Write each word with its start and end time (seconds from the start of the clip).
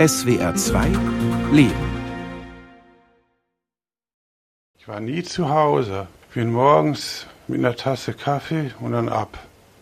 SWR 0.00 0.54
2 0.54 0.86
Leben. 1.52 1.74
Ich 4.78 4.88
war 4.88 4.98
nie 4.98 5.22
zu 5.22 5.50
Hause. 5.50 6.06
Ich 6.30 6.36
bin 6.36 6.50
morgens 6.50 7.26
mit 7.48 7.58
einer 7.58 7.76
Tasse 7.76 8.14
Kaffee 8.14 8.70
und 8.80 8.92
dann 8.92 9.10
ab. 9.10 9.36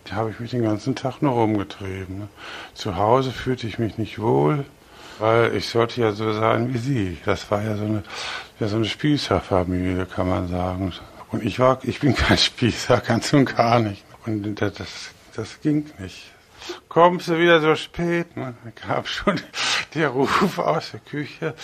Da 0.07 0.17
habe 0.17 0.31
ich 0.31 0.41
mich 0.41 0.51
den 0.51 0.65
ganzen 0.65 0.96
Tag 0.96 1.23
nur 1.23 1.35
rumgetrieben. 1.35 2.19
Ne? 2.19 2.29
Zu 2.75 2.96
Hause 2.96 3.31
fühlte 3.31 3.69
ich 3.69 3.79
mich 3.79 3.96
nicht 3.96 4.19
wohl, 4.19 4.65
weil 5.21 5.54
ich 5.54 5.69
sollte 5.69 6.01
ja 6.01 6.10
so 6.10 6.32
sein 6.32 6.74
wie 6.74 6.78
sie. 6.78 7.19
Das 7.24 7.48
war 7.53 7.62
ja 7.62 7.76
so 7.76 7.85
eine, 7.85 8.03
ja 8.58 8.66
so 8.66 8.74
eine 8.74 8.87
Spießerfamilie, 8.87 10.04
kann 10.06 10.28
man 10.28 10.48
sagen. 10.48 10.94
Und 11.30 11.44
ich 11.44 11.60
war, 11.60 11.78
ich 11.85 12.00
bin 12.00 12.16
kein 12.16 12.38
Spießer, 12.38 13.00
ganz 13.06 13.32
und 13.32 13.54
gar 13.54 13.78
nicht. 13.78 14.04
Und 14.26 14.60
das, 14.60 14.72
das 15.37 15.60
ging 15.60 15.87
nicht 16.00 16.32
kommst 16.88 17.29
du 17.29 17.38
wieder 17.38 17.61
so 17.61 17.74
spät? 17.77 18.37
Ne? 18.37 18.55
gab 18.87 19.09
schon 19.09 19.41
der 19.95 20.09
Ruf 20.09 20.59
aus 20.59 20.92
der 20.92 21.01
Küche. 21.01 21.55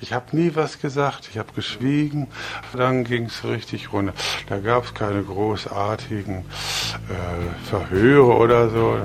Ich 0.00 0.12
habe 0.12 0.36
nie 0.36 0.52
was 0.54 0.80
gesagt, 0.80 1.28
ich 1.30 1.38
habe 1.38 1.52
geschwiegen. 1.54 2.28
Dann 2.74 3.04
ging 3.04 3.24
es 3.24 3.44
richtig 3.44 3.92
runter. 3.92 4.14
Da 4.48 4.58
gab 4.58 4.84
es 4.84 4.94
keine 4.94 5.22
großartigen 5.22 6.38
äh, 6.38 7.68
Verhöre 7.68 8.36
oder 8.36 8.70
so. 8.70 8.98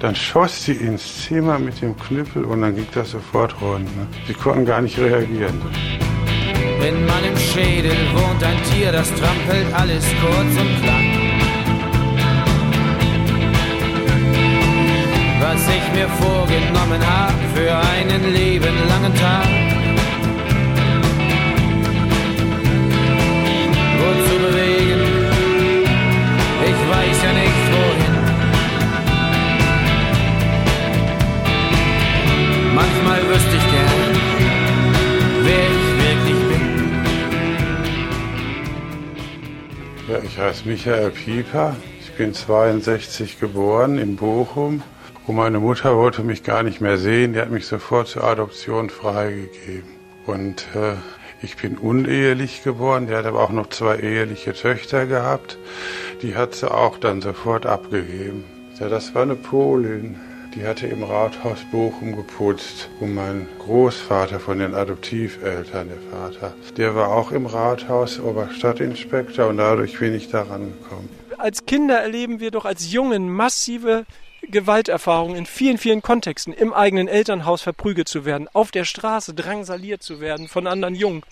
Dann 0.00 0.16
schoss 0.16 0.64
sie 0.64 0.72
ins 0.72 1.24
Zimmer 1.24 1.58
mit 1.58 1.80
dem 1.80 1.96
Knüppel 1.96 2.44
und 2.44 2.62
dann 2.62 2.74
ging 2.74 2.86
das 2.94 3.10
sofort 3.10 3.60
rund. 3.60 3.84
Ne? 3.96 4.06
Sie 4.26 4.34
konnten 4.34 4.66
gar 4.66 4.80
nicht 4.80 4.98
reagieren. 4.98 5.60
In 6.86 7.06
meinem 7.06 7.36
Schädel 7.38 7.96
wohnt 8.14 8.42
ein 8.44 8.62
Tier, 8.64 8.92
das 8.92 9.08
trampelt 9.14 9.72
alles 9.72 10.04
kurz 10.20 10.60
und 10.60 10.86
lang. 10.86 11.23
Was 15.54 15.68
ich 15.68 15.86
mir 15.92 16.08
vorgenommen 16.08 17.00
hab 17.06 17.34
für 17.54 17.72
einen 17.76 18.32
lebenlangen 18.32 19.14
Tag. 19.14 19.48
Wozu 24.00 24.34
bewegen? 24.46 25.02
Ich 26.70 26.80
weiß 26.92 27.18
ja 27.26 27.32
nicht 27.42 27.64
wohin. 27.72 28.14
Manchmal 32.74 33.20
wüsste 33.28 33.54
ich 33.60 33.66
gern, 33.74 34.12
wer 35.46 35.66
ich 35.76 35.86
wirklich 36.04 36.40
bin. 36.50 36.64
Ja, 40.08 40.18
ich 40.22 40.34
heiße 40.36 40.62
Michael 40.68 41.10
Pieper. 41.10 41.76
Ich 42.00 42.10
bin 42.16 42.34
62 42.34 43.38
geboren 43.40 43.98
in 43.98 44.16
Bochum 44.16 44.82
und 45.26 45.36
meine 45.36 45.58
Mutter 45.58 45.96
wollte 45.96 46.22
mich 46.22 46.42
gar 46.42 46.62
nicht 46.62 46.80
mehr 46.80 46.98
sehen, 46.98 47.32
die 47.32 47.40
hat 47.40 47.50
mich 47.50 47.66
sofort 47.66 48.08
zur 48.08 48.24
Adoption 48.24 48.90
freigegeben. 48.90 49.88
Und 50.26 50.66
äh, 50.74 50.94
ich 51.42 51.56
bin 51.56 51.78
unehelich 51.78 52.62
geboren, 52.62 53.06
die 53.06 53.14
hat 53.14 53.24
aber 53.24 53.42
auch 53.42 53.50
noch 53.50 53.68
zwei 53.68 53.96
eheliche 53.96 54.52
Töchter 54.52 55.06
gehabt. 55.06 55.58
Die 56.22 56.36
hat 56.36 56.54
sie 56.54 56.70
auch 56.70 56.98
dann 56.98 57.22
sofort 57.22 57.66
abgegeben. 57.66 58.44
Ja, 58.78 58.88
das 58.88 59.14
war 59.14 59.22
eine 59.22 59.34
Polin. 59.34 60.16
Die 60.54 60.64
hatte 60.66 60.86
im 60.86 61.02
Rathaus 61.02 61.58
Bochum 61.72 62.14
geputzt. 62.14 62.88
Und 63.00 63.14
mein 63.14 63.48
Großvater 63.60 64.38
von 64.38 64.58
den 64.58 64.74
Adoptiveltern, 64.74 65.88
der 65.88 66.18
Vater, 66.18 66.54
der 66.76 66.94
war 66.94 67.08
auch 67.08 67.32
im 67.32 67.46
Rathaus 67.46 68.20
Oberstadtinspektor 68.20 69.48
und 69.48 69.56
dadurch 69.56 69.98
bin 69.98 70.14
ich 70.14 70.28
da 70.28 70.42
rangekommen. 70.42 71.08
Als 71.38 71.66
Kinder 71.66 71.98
erleben 71.98 72.40
wir 72.40 72.50
doch 72.50 72.64
als 72.64 72.92
Jungen 72.92 73.30
massive 73.30 74.04
Gewalterfahrung 74.50 75.36
in 75.36 75.46
vielen, 75.46 75.78
vielen 75.78 76.02
Kontexten, 76.02 76.52
im 76.52 76.72
eigenen 76.72 77.08
Elternhaus 77.08 77.62
verprügelt 77.62 78.08
zu 78.08 78.24
werden, 78.24 78.48
auf 78.52 78.70
der 78.70 78.84
Straße 78.84 79.34
drangsaliert 79.34 80.02
zu 80.02 80.20
werden 80.20 80.48
von 80.48 80.66
anderen 80.66 80.94
Jungen. 80.94 81.22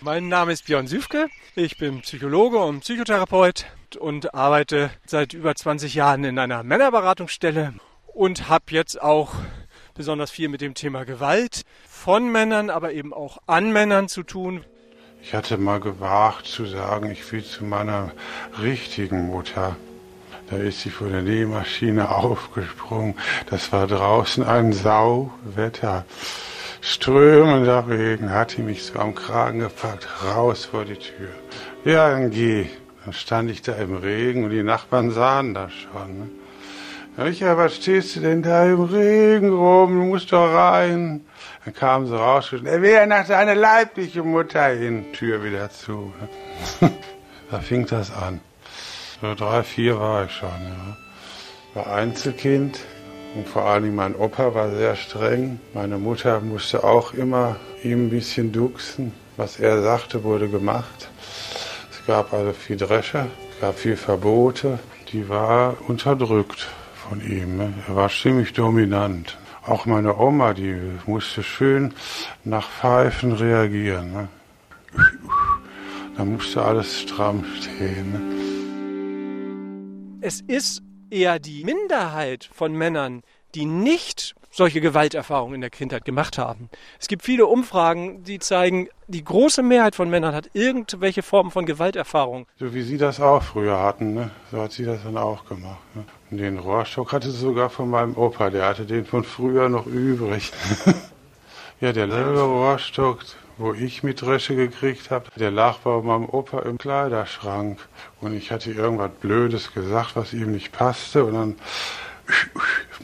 Mein 0.00 0.28
Name 0.28 0.52
ist 0.52 0.66
Björn 0.66 0.86
Süfke, 0.86 1.28
ich 1.54 1.78
bin 1.78 2.00
Psychologe 2.00 2.58
und 2.58 2.80
Psychotherapeut 2.80 3.66
und 3.98 4.34
arbeite 4.34 4.90
seit 5.06 5.32
über 5.32 5.54
20 5.54 5.94
Jahren 5.94 6.24
in 6.24 6.38
einer 6.38 6.62
Männerberatungsstelle 6.62 7.74
und 8.06 8.48
habe 8.48 8.64
jetzt 8.70 9.00
auch 9.00 9.34
besonders 9.94 10.30
viel 10.30 10.48
mit 10.48 10.60
dem 10.60 10.74
Thema 10.74 11.04
Gewalt 11.04 11.62
von 11.88 12.30
Männern, 12.30 12.70
aber 12.70 12.92
eben 12.92 13.12
auch 13.12 13.38
an 13.46 13.72
Männern 13.72 14.08
zu 14.08 14.22
tun. 14.22 14.64
Ich 15.22 15.34
hatte 15.34 15.56
mal 15.56 15.78
gewagt 15.78 16.46
zu 16.46 16.66
sagen, 16.66 17.10
ich 17.10 17.30
will 17.30 17.44
zu 17.44 17.64
meiner 17.64 18.10
richtigen 18.60 19.28
Mutter. 19.28 19.76
Da 20.50 20.56
ist 20.56 20.80
sie 20.80 20.90
von 20.90 21.10
der 21.10 21.22
Nähmaschine 21.22 22.10
aufgesprungen. 22.10 23.14
Das 23.48 23.72
war 23.72 23.86
draußen 23.86 24.44
ein 24.44 24.72
Sauwetter. 24.72 26.04
Strömender 26.80 27.88
Regen 27.88 28.30
hat 28.30 28.50
sie 28.50 28.62
mich 28.62 28.82
so 28.84 28.98
am 28.98 29.14
Kragen 29.14 29.60
gepackt, 29.60 30.08
raus 30.24 30.64
vor 30.64 30.84
die 30.84 30.96
Tür. 30.96 31.28
Ja, 31.84 32.10
dann 32.10 32.30
geh. 32.30 32.66
Dann 33.04 33.12
stand 33.12 33.50
ich 33.50 33.62
da 33.62 33.72
im 33.74 33.96
Regen 33.96 34.44
und 34.44 34.50
die 34.50 34.62
Nachbarn 34.62 35.10
sahen 35.10 35.54
das 35.54 35.72
schon. 35.72 36.18
Ne? 36.18 36.30
Ja, 37.16 37.24
Michael, 37.24 37.56
was 37.56 37.76
stehst 37.76 38.16
du 38.16 38.20
denn 38.20 38.42
da 38.42 38.64
im 38.64 38.82
Regen 38.82 39.52
rum? 39.52 39.94
Du 39.94 40.04
musst 40.06 40.32
doch 40.32 40.52
rein. 40.52 41.24
Dann 41.64 41.74
kam 41.74 42.06
sie 42.06 42.16
raus 42.16 42.52
und 42.52 42.66
er 42.66 42.80
will 42.82 43.06
nach 43.06 43.26
seiner 43.26 43.54
leiblichen 43.54 44.30
Mutter 44.30 44.66
hin. 44.66 45.12
Tür 45.12 45.44
wieder 45.44 45.70
zu. 45.70 46.12
Ne? 46.80 46.90
da 47.50 47.60
fing 47.60 47.86
das 47.86 48.12
an. 48.12 48.40
So 49.22 49.36
drei, 49.36 49.62
vier 49.62 50.00
war 50.00 50.24
ich 50.24 50.32
schon, 50.32 50.48
ja. 50.48 50.96
War 51.74 51.94
Einzelkind 51.94 52.80
und 53.36 53.46
vor 53.46 53.66
allem 53.66 53.94
mein 53.94 54.16
Opa 54.16 54.52
war 54.52 54.74
sehr 54.74 54.96
streng. 54.96 55.60
Meine 55.74 55.96
Mutter 55.96 56.40
musste 56.40 56.82
auch 56.82 57.14
immer 57.14 57.54
ihm 57.84 58.06
ein 58.06 58.10
bisschen 58.10 58.50
duxen. 58.50 59.12
Was 59.36 59.60
er 59.60 59.80
sagte, 59.80 60.24
wurde 60.24 60.48
gemacht. 60.48 61.08
Es 61.92 62.04
gab 62.04 62.32
also 62.32 62.52
viel 62.52 62.76
Dresche, 62.76 63.28
es 63.52 63.60
gab 63.60 63.78
viel 63.78 63.96
Verbote. 63.96 64.80
Die 65.12 65.28
war 65.28 65.76
unterdrückt 65.86 66.66
von 67.08 67.20
ihm. 67.20 67.58
Ne? 67.58 67.74
Er 67.86 67.94
war 67.94 68.10
ziemlich 68.10 68.52
dominant. 68.54 69.38
Auch 69.64 69.86
meine 69.86 70.16
Oma, 70.18 70.52
die 70.52 70.76
musste 71.06 71.44
schön 71.44 71.94
nach 72.42 72.68
Pfeifen 72.68 73.30
reagieren. 73.30 74.12
Ne? 74.12 74.28
Da 76.16 76.24
musste 76.24 76.60
alles 76.64 77.02
stramm 77.02 77.44
stehen. 77.60 78.12
Ne? 78.12 78.41
Es 80.22 80.40
ist 80.40 80.82
eher 81.10 81.38
die 81.38 81.64
Minderheit 81.64 82.48
von 82.52 82.72
Männern, 82.72 83.22
die 83.54 83.66
nicht 83.66 84.34
solche 84.50 84.80
Gewalterfahrungen 84.80 85.56
in 85.56 85.60
der 85.62 85.70
Kindheit 85.70 86.04
gemacht 86.04 86.38
haben. 86.38 86.68
Es 87.00 87.08
gibt 87.08 87.22
viele 87.22 87.46
Umfragen, 87.46 88.22
die 88.22 88.38
zeigen, 88.38 88.88
die 89.08 89.24
große 89.24 89.62
Mehrheit 89.62 89.94
von 89.94 90.10
Männern 90.10 90.34
hat 90.34 90.50
irgendwelche 90.52 91.22
Formen 91.22 91.50
von 91.50 91.66
Gewalterfahrung. 91.66 92.46
So 92.56 92.72
wie 92.74 92.82
Sie 92.82 92.98
das 92.98 93.18
auch 93.18 93.42
früher 93.42 93.80
hatten, 93.80 94.14
ne? 94.14 94.30
so 94.50 94.62
hat 94.62 94.72
sie 94.72 94.84
das 94.84 95.02
dann 95.02 95.16
auch 95.16 95.46
gemacht. 95.46 95.80
Ne? 95.94 96.04
Und 96.30 96.38
den 96.38 96.58
Rohrstock 96.58 97.12
hatte 97.12 97.30
sie 97.30 97.38
sogar 97.38 97.70
von 97.70 97.90
meinem 97.90 98.16
Opa, 98.16 98.50
der 98.50 98.66
hatte 98.66 98.84
den 98.84 99.06
von 99.06 99.24
früher 99.24 99.68
noch 99.68 99.86
übrig. 99.86 100.52
ja, 101.80 101.92
der 101.92 102.08
selbe 102.08 102.42
Rohrstock, 102.42 103.24
wo 103.58 103.72
ich 103.72 104.02
mit 104.02 104.22
Dresche 104.22 104.56
gekriegt 104.56 105.10
habe, 105.10 105.26
der 105.36 105.50
lag 105.50 105.78
bei 105.78 106.00
meinem 106.00 106.28
Opa 106.28 106.60
im 106.60 106.78
Kleiderschrank. 106.78 107.78
Und 108.20 108.34
ich 108.34 108.50
hatte 108.50 108.72
irgendwas 108.72 109.10
Blödes 109.20 109.72
gesagt, 109.72 110.16
was 110.16 110.32
ihm 110.32 110.52
nicht 110.52 110.72
passte. 110.72 111.24
Und 111.24 111.34
dann 111.34 111.56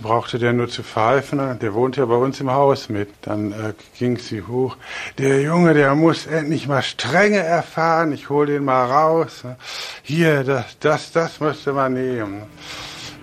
brauchte 0.01 0.39
der 0.39 0.53
nur 0.53 0.69
zu 0.69 0.83
pfeifen. 0.83 1.59
Der 1.59 1.75
wohnt 1.75 1.97
ja 1.97 2.07
bei 2.07 2.15
uns 2.15 2.41
im 2.41 2.51
Haus 2.51 2.89
mit. 2.89 3.11
Dann 3.23 3.53
äh, 3.53 3.75
ging 3.99 4.19
sie 4.19 4.43
hoch. 4.43 4.77
Der 5.19 5.43
Junge, 5.43 5.75
der 5.75 5.95
muss 5.95 6.27
endlich 6.27 6.69
mal 6.69 6.83
Strenge 6.83 7.39
erfahren. 7.39 8.13
Ich 8.13 8.29
hol 8.29 8.47
den 8.47 8.65
mal 8.65 8.87
raus. 8.87 9.45
Hier, 10.03 10.45
das, 10.45 10.79
das, 10.81 11.13
das 11.13 11.41
müsste 11.41 11.73
man 11.73 11.95
nehmen. 11.95 12.43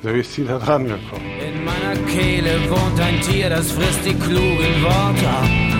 So 0.04 0.10
ist 0.10 0.34
sie 0.34 0.46
da 0.46 0.60
dran 0.60 0.86
gekommen. 0.86 1.26
In 1.40 1.64
meiner 1.64 1.96
Kehle 2.08 2.70
wohnt 2.70 3.00
ein 3.00 3.20
Tier, 3.22 3.50
das 3.50 3.72
frisst 3.72 4.06
die 4.06 4.14
klugen 4.14 4.84
Worte 4.84 5.75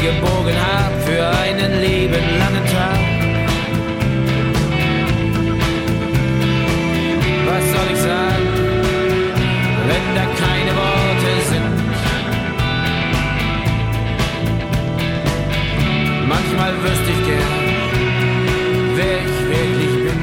mir 0.00 0.12
beigebogen 0.12 0.54
hab 0.54 0.92
für 1.02 1.28
einen 1.28 1.80
lebenlangen 1.80 2.66
Tag. 2.66 3.00
Was 7.46 7.64
soll 7.72 7.88
ich 7.92 8.00
sagen, 8.00 8.48
wenn 9.88 10.14
da 10.14 10.24
keine 10.44 10.72
Worte 10.76 11.32
sind? 11.50 11.76
Manchmal 16.28 16.72
wüsste 16.82 17.10
ich 17.10 17.22
gern, 17.26 17.54
wer 18.96 19.18
ich 19.18 19.38
wirklich 19.48 19.94
bin. 20.04 20.20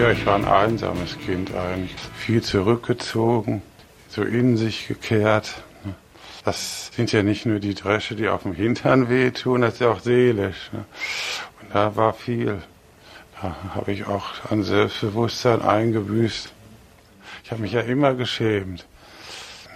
Ja, 0.00 0.10
ich 0.10 0.26
war 0.26 0.36
ein 0.36 0.44
einsames 0.44 1.18
Kind 1.24 1.54
eigentlich. 1.54 1.94
Viel 2.18 2.42
zurückgezogen, 2.42 3.62
so 4.08 4.22
in 4.22 4.56
sich 4.56 4.88
gekehrt. 4.88 5.62
Das 6.44 6.90
sind 6.94 7.12
ja 7.12 7.22
nicht 7.22 7.46
nur 7.46 7.60
die 7.60 7.74
Dresche, 7.74 8.16
die 8.16 8.28
auf 8.28 8.42
dem 8.42 8.52
Hintern 8.52 9.08
wehtun, 9.08 9.60
das 9.62 9.74
ist 9.74 9.80
ja 9.80 9.90
auch 9.90 10.00
seelisch. 10.00 10.70
Ne? 10.72 10.84
Und 11.60 11.74
da 11.74 11.94
war 11.94 12.14
viel. 12.14 12.60
Da 13.40 13.56
habe 13.74 13.92
ich 13.92 14.06
auch 14.06 14.50
an 14.50 14.62
Selbstbewusstsein 14.62 15.62
eingebüßt. 15.62 16.52
Ich 17.44 17.50
habe 17.50 17.62
mich 17.62 17.72
ja 17.72 17.80
immer 17.80 18.14
geschämt. 18.14 18.86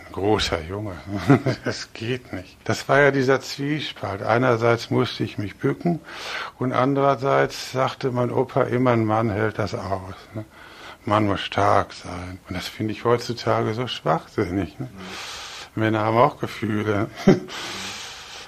Ein 0.06 0.12
großer 0.12 0.60
Junge, 0.62 0.94
das 1.64 1.92
geht 1.92 2.32
nicht. 2.32 2.56
Das 2.64 2.88
war 2.88 3.00
ja 3.00 3.10
dieser 3.12 3.40
Zwiespalt. 3.40 4.22
Einerseits 4.22 4.90
musste 4.90 5.22
ich 5.22 5.38
mich 5.38 5.56
bücken 5.56 6.00
und 6.58 6.72
andererseits 6.72 7.72
sagte 7.72 8.10
mein 8.10 8.30
Opa 8.30 8.62
immer, 8.62 8.92
ein 8.92 9.04
Mann 9.04 9.30
hält 9.30 9.58
das 9.58 9.74
aus. 9.74 10.14
Ne? 10.34 10.44
Mann 11.04 11.26
muss 11.26 11.40
stark 11.40 11.92
sein. 11.92 12.40
Und 12.48 12.56
das 12.56 12.66
finde 12.66 12.92
ich 12.92 13.04
heutzutage 13.04 13.74
so 13.74 13.86
schwachsinnig. 13.86 14.78
Ne? 14.80 14.88
Männer 15.76 16.00
haben 16.00 16.17
auch 16.17 16.38
Gefühle. 16.38 17.11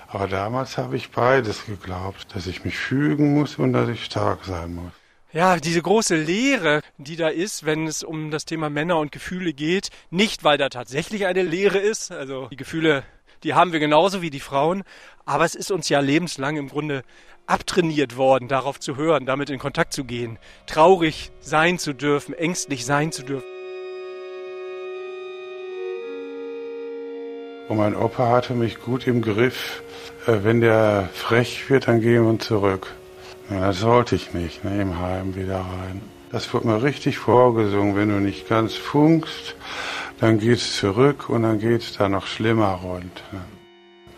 Aber 0.09 0.27
damals 0.27 0.79
habe 0.79 0.97
ich 0.97 1.11
beides 1.11 1.67
geglaubt, 1.67 2.35
dass 2.35 2.47
ich 2.47 2.65
mich 2.65 2.77
fügen 2.77 3.35
muss 3.35 3.57
und 3.57 3.75
dass 3.75 3.89
ich 3.89 4.05
stark 4.05 4.45
sein 4.45 4.75
muss. 4.75 4.93
Ja, 5.31 5.59
diese 5.59 5.83
große 5.83 6.17
Lehre, 6.17 6.81
die 6.97 7.17
da 7.17 7.29
ist, 7.29 7.67
wenn 7.67 7.87
es 7.87 8.03
um 8.03 8.31
das 8.31 8.47
Thema 8.47 8.71
Männer 8.71 8.99
und 8.99 9.13
Gefühle 9.13 9.53
geht, 9.53 9.91
nicht 10.11 10.43
weil 10.43 10.57
da 10.57 10.71
tatsächlich 10.71 11.27
eine 11.27 11.43
Lehre 11.43 11.77
ist, 11.77 12.11
also 12.11 12.49
die 12.49 12.57
Gefühle, 12.57 13.05
die 13.43 13.53
haben 13.53 13.73
wir 13.73 13.81
genauso 13.81 14.23
wie 14.23 14.31
die 14.31 14.41
Frauen, 14.41 14.85
aber 15.27 15.45
es 15.45 15.55
ist 15.55 15.71
uns 15.71 15.91
ja 15.91 16.01
lebenslang 16.01 16.57
im 16.57 16.71
Grunde 16.71 17.05
abtrainiert 17.47 18.17
worden, 18.17 18.49
darauf 18.49 18.81
zu 18.81 18.97
hören, 18.97 19.27
damit 19.27 19.51
in 19.51 19.59
Kontakt 19.59 19.93
zu 19.93 20.05
gehen, 20.05 20.39
traurig 20.67 21.31
sein 21.41 21.79
zu 21.79 21.93
dürfen, 21.93 22.33
ängstlich 22.33 22.87
sein 22.87 23.13
zu 23.13 23.23
dürfen. 23.23 23.58
Und 27.69 27.77
mein 27.77 27.95
Opa 27.95 28.29
hatte 28.29 28.55
mich 28.55 28.81
gut 28.81 29.07
im 29.07 29.21
Griff. 29.21 29.83
Äh, 30.27 30.39
wenn 30.43 30.61
der 30.61 31.09
frech 31.13 31.69
wird, 31.69 31.89
dann 31.89 32.01
gehen 32.01 32.25
wir 32.27 32.39
zurück. 32.39 32.95
Das 33.51 33.81
sollte 33.81 34.15
ich 34.15 34.35
nicht, 34.35 34.65
ne, 34.65 34.81
im 34.81 34.99
Heim 34.99 35.35
wieder 35.35 35.57
rein. 35.57 36.03
Das 36.31 36.53
wird 36.53 36.67
mir 36.67 36.83
richtig 36.83 37.19
vorgesungen. 37.19 37.97
Wenn 37.97 38.11
du 38.11 38.21
nicht 38.21 38.49
ganz 38.49 38.75
funkst, 38.75 39.57
dann 40.21 40.39
geht's 40.39 40.77
zurück 40.77 41.31
und 41.31 41.43
dann 41.43 41.59
geht's 41.59 41.97
da 41.97 42.09
noch 42.09 42.27
schlimmer 42.27 42.81
rund. 42.83 43.23
Ne. 43.33 43.41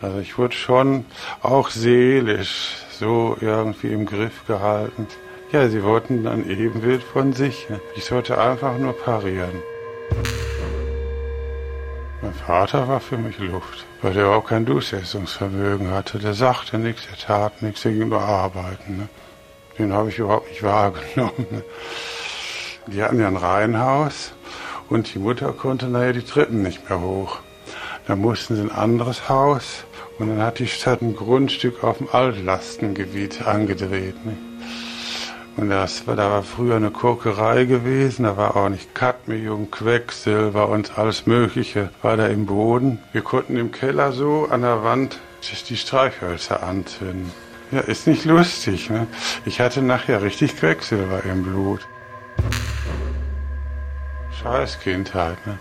Also 0.00 0.18
ich 0.18 0.38
wurde 0.38 0.54
schon 0.54 1.04
auch 1.42 1.70
seelisch 1.70 2.76
so 2.98 3.36
irgendwie 3.40 3.92
im 3.92 4.06
Griff 4.06 4.46
gehalten. 4.46 5.06
Ja, 5.52 5.68
sie 5.68 5.84
wollten 5.84 6.26
ein 6.26 6.48
Ebenbild 6.48 7.02
von 7.02 7.32
sich. 7.32 7.68
Ne. 7.68 7.80
Ich 7.96 8.04
sollte 8.04 8.38
einfach 8.38 8.78
nur 8.78 8.92
parieren. 8.92 9.62
Mein 12.30 12.38
Vater 12.46 12.86
war 12.86 13.00
für 13.00 13.18
mich 13.18 13.40
Luft, 13.40 13.84
weil 14.02 14.12
der 14.12 14.28
auch 14.28 14.46
kein 14.46 14.64
Durchsetzungsvermögen 14.64 15.90
hatte. 15.90 16.20
Der 16.20 16.32
sagte 16.32 16.78
nichts, 16.78 17.08
der 17.08 17.18
tat 17.18 17.60
nichts, 17.60 17.82
der 17.82 17.90
ging 17.90 18.08
nur 18.08 18.20
arbeiten. 18.20 18.98
Ne? 18.98 19.08
Den 19.76 19.92
habe 19.92 20.10
ich 20.10 20.18
überhaupt 20.20 20.48
nicht 20.48 20.62
wahrgenommen. 20.62 21.46
Ne? 21.50 21.64
Die 22.86 23.02
hatten 23.02 23.18
ja 23.18 23.26
ein 23.26 23.36
Reihenhaus 23.36 24.32
und 24.88 25.12
die 25.12 25.18
Mutter 25.18 25.52
konnte 25.52 25.88
nachher 25.88 26.12
die 26.12 26.22
Treppen 26.22 26.62
nicht 26.62 26.88
mehr 26.88 27.00
hoch. 27.00 27.40
Dann 28.06 28.20
mussten 28.20 28.54
sie 28.54 28.62
ein 28.62 28.70
anderes 28.70 29.28
Haus 29.28 29.82
und 30.20 30.28
dann 30.28 30.40
hat 30.40 30.60
die 30.60 30.68
Stadt 30.68 31.02
ein 31.02 31.16
Grundstück 31.16 31.82
auf 31.82 31.98
dem 31.98 32.10
Altlastengebiet 32.12 33.44
angedreht. 33.44 34.24
Ne? 34.24 34.36
Und 35.60 35.68
das 35.68 36.04
da 36.06 36.16
war 36.16 36.42
früher 36.42 36.76
eine 36.76 36.90
Kokerei 36.90 37.66
gewesen, 37.66 38.22
da 38.22 38.38
war 38.38 38.56
auch 38.56 38.70
nicht 38.70 38.94
Cadmium, 38.94 39.70
Quecksilber 39.70 40.70
und 40.70 40.98
alles 40.98 41.26
Mögliche 41.26 41.90
war 42.00 42.16
da 42.16 42.28
im 42.28 42.46
Boden. 42.46 42.98
Wir 43.12 43.20
konnten 43.20 43.58
im 43.58 43.70
Keller 43.70 44.12
so 44.12 44.48
an 44.48 44.62
der 44.62 44.82
Wand 44.84 45.20
die 45.68 45.76
Streichhölzer 45.76 46.62
anzünden. 46.62 47.30
Ja, 47.72 47.80
ist 47.80 48.06
nicht 48.06 48.24
lustig, 48.24 48.88
ne? 48.88 49.06
Ich 49.44 49.60
hatte 49.60 49.82
nachher 49.82 50.22
richtig 50.22 50.56
Quecksilber 50.56 51.24
im 51.24 51.42
Blut. 51.42 51.86
Scheiß 54.42 54.80
Kindheit, 54.80 55.46
ne? 55.46 55.58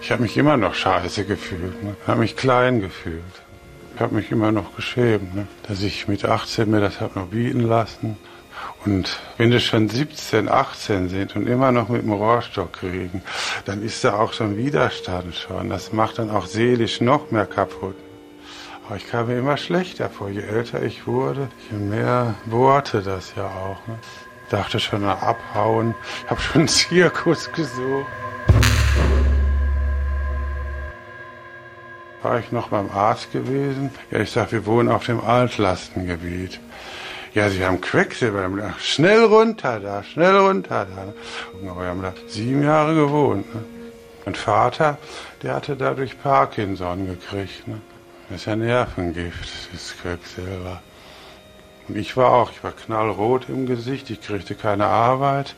Ich 0.00 0.10
habe 0.10 0.22
mich 0.22 0.38
immer 0.38 0.56
noch 0.56 0.72
scheiße 0.72 1.26
gefühlt, 1.26 1.82
ne? 1.84 1.96
habe 2.06 2.20
mich 2.20 2.36
klein 2.36 2.80
gefühlt. 2.80 3.22
Ich 3.94 4.00
habe 4.00 4.14
mich 4.14 4.32
immer 4.32 4.52
noch 4.52 4.74
geschämt, 4.74 5.34
ne? 5.34 5.46
dass 5.68 5.82
ich 5.82 6.08
mit 6.08 6.24
18 6.24 6.70
mir 6.70 6.80
das 6.80 7.02
habe 7.02 7.18
noch 7.18 7.26
bieten 7.26 7.60
lassen. 7.60 8.16
Und 8.84 9.18
wenn 9.38 9.50
die 9.50 9.60
schon 9.60 9.88
17, 9.88 10.48
18 10.48 11.08
sind 11.08 11.36
und 11.36 11.46
immer 11.46 11.72
noch 11.72 11.88
mit 11.88 12.02
dem 12.02 12.12
Rohrstock 12.12 12.74
kriegen, 12.74 13.22
dann 13.64 13.82
ist 13.82 14.04
da 14.04 14.18
auch 14.18 14.38
ein 14.40 14.56
Widerstand 14.56 15.34
schon. 15.34 15.70
Das 15.70 15.92
macht 15.92 16.18
dann 16.18 16.30
auch 16.30 16.46
seelisch 16.46 17.00
noch 17.00 17.30
mehr 17.30 17.46
kaputt. 17.46 17.96
Aber 18.86 18.96
ich 18.96 19.08
kam 19.08 19.28
mir 19.28 19.38
immer 19.38 19.56
schlechter 19.56 20.10
vor. 20.10 20.28
Je 20.28 20.42
älter 20.42 20.82
ich 20.82 21.06
wurde, 21.06 21.48
je 21.70 21.78
mehr 21.78 22.34
Worte 22.44 23.00
das 23.02 23.34
ja 23.34 23.46
auch. 23.46 23.86
Ne? 23.86 23.98
Ich 24.44 24.50
dachte 24.50 24.78
schon 24.78 25.04
an 25.04 25.18
Abhauen. 25.18 25.94
Ich 26.24 26.30
habe 26.30 26.40
schon 26.40 26.60
einen 26.60 26.68
Zirkus 26.68 27.50
gesucht. 27.52 28.06
War 32.22 32.38
ich 32.38 32.52
noch 32.52 32.68
beim 32.68 32.90
Arzt 32.90 33.32
gewesen? 33.32 33.90
Ja, 34.10 34.20
ich 34.20 34.30
sag, 34.30 34.52
wir 34.52 34.64
wohnen 34.66 34.90
auf 34.90 35.06
dem 35.06 35.20
Altlastengebiet. 35.20 36.60
Ja, 37.34 37.50
sie 37.50 37.64
haben 37.64 37.80
Quecksilber. 37.80 38.74
Schnell 38.78 39.24
runter 39.24 39.80
da, 39.80 40.04
schnell 40.04 40.36
runter 40.36 40.86
da. 40.86 41.68
Aber 41.68 41.80
wir 41.80 41.88
haben 41.88 42.02
da 42.02 42.14
sieben 42.28 42.62
Jahre 42.62 42.94
gewohnt. 42.94 43.52
Ne? 43.52 43.64
Mein 44.24 44.36
Vater, 44.36 44.98
der 45.42 45.56
hatte 45.56 45.74
dadurch 45.74 46.16
Parkinson 46.22 47.06
gekriegt. 47.06 47.66
Ne? 47.66 47.80
Das 48.28 48.42
ist 48.42 48.46
ja 48.46 48.54
Nervengift, 48.54 49.50
das 49.72 49.96
Quecksilber. 50.00 50.80
Und 51.88 51.96
ich 51.96 52.16
war 52.16 52.30
auch, 52.30 52.52
ich 52.52 52.62
war 52.62 52.70
knallrot 52.70 53.48
im 53.48 53.66
Gesicht, 53.66 54.10
ich 54.10 54.20
kriegte 54.20 54.54
keine 54.54 54.86
Arbeit. 54.86 55.56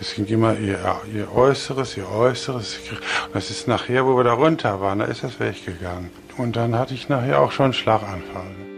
Es 0.00 0.14
ging 0.14 0.24
immer 0.26 0.58
ihr, 0.58 0.78
ihr 1.12 1.30
Äußeres, 1.30 1.94
ihr 1.98 2.08
Äußeres. 2.08 2.78
Und 3.26 3.34
das 3.34 3.50
ist 3.50 3.68
nachher, 3.68 4.06
wo 4.06 4.16
wir 4.16 4.24
da 4.24 4.32
runter 4.32 4.80
waren, 4.80 5.00
da 5.00 5.04
ist 5.04 5.22
das 5.22 5.38
weggegangen. 5.38 6.10
Und 6.38 6.56
dann 6.56 6.76
hatte 6.76 6.94
ich 6.94 7.10
nachher 7.10 7.40
auch 7.40 7.52
schon 7.52 7.64
einen 7.64 7.74
Schlaganfall 7.74 8.71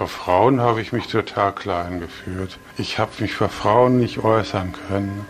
vor 0.00 0.08
Frauen 0.08 0.62
habe 0.62 0.80
ich 0.80 0.94
mich 0.94 1.08
total 1.08 1.52
klein 1.54 2.00
gefühlt. 2.00 2.56
Ich 2.78 2.98
habe 2.98 3.10
mich 3.18 3.34
vor 3.34 3.50
Frauen 3.50 3.98
nicht 3.98 4.24
äußern 4.24 4.72
können. 4.88 5.26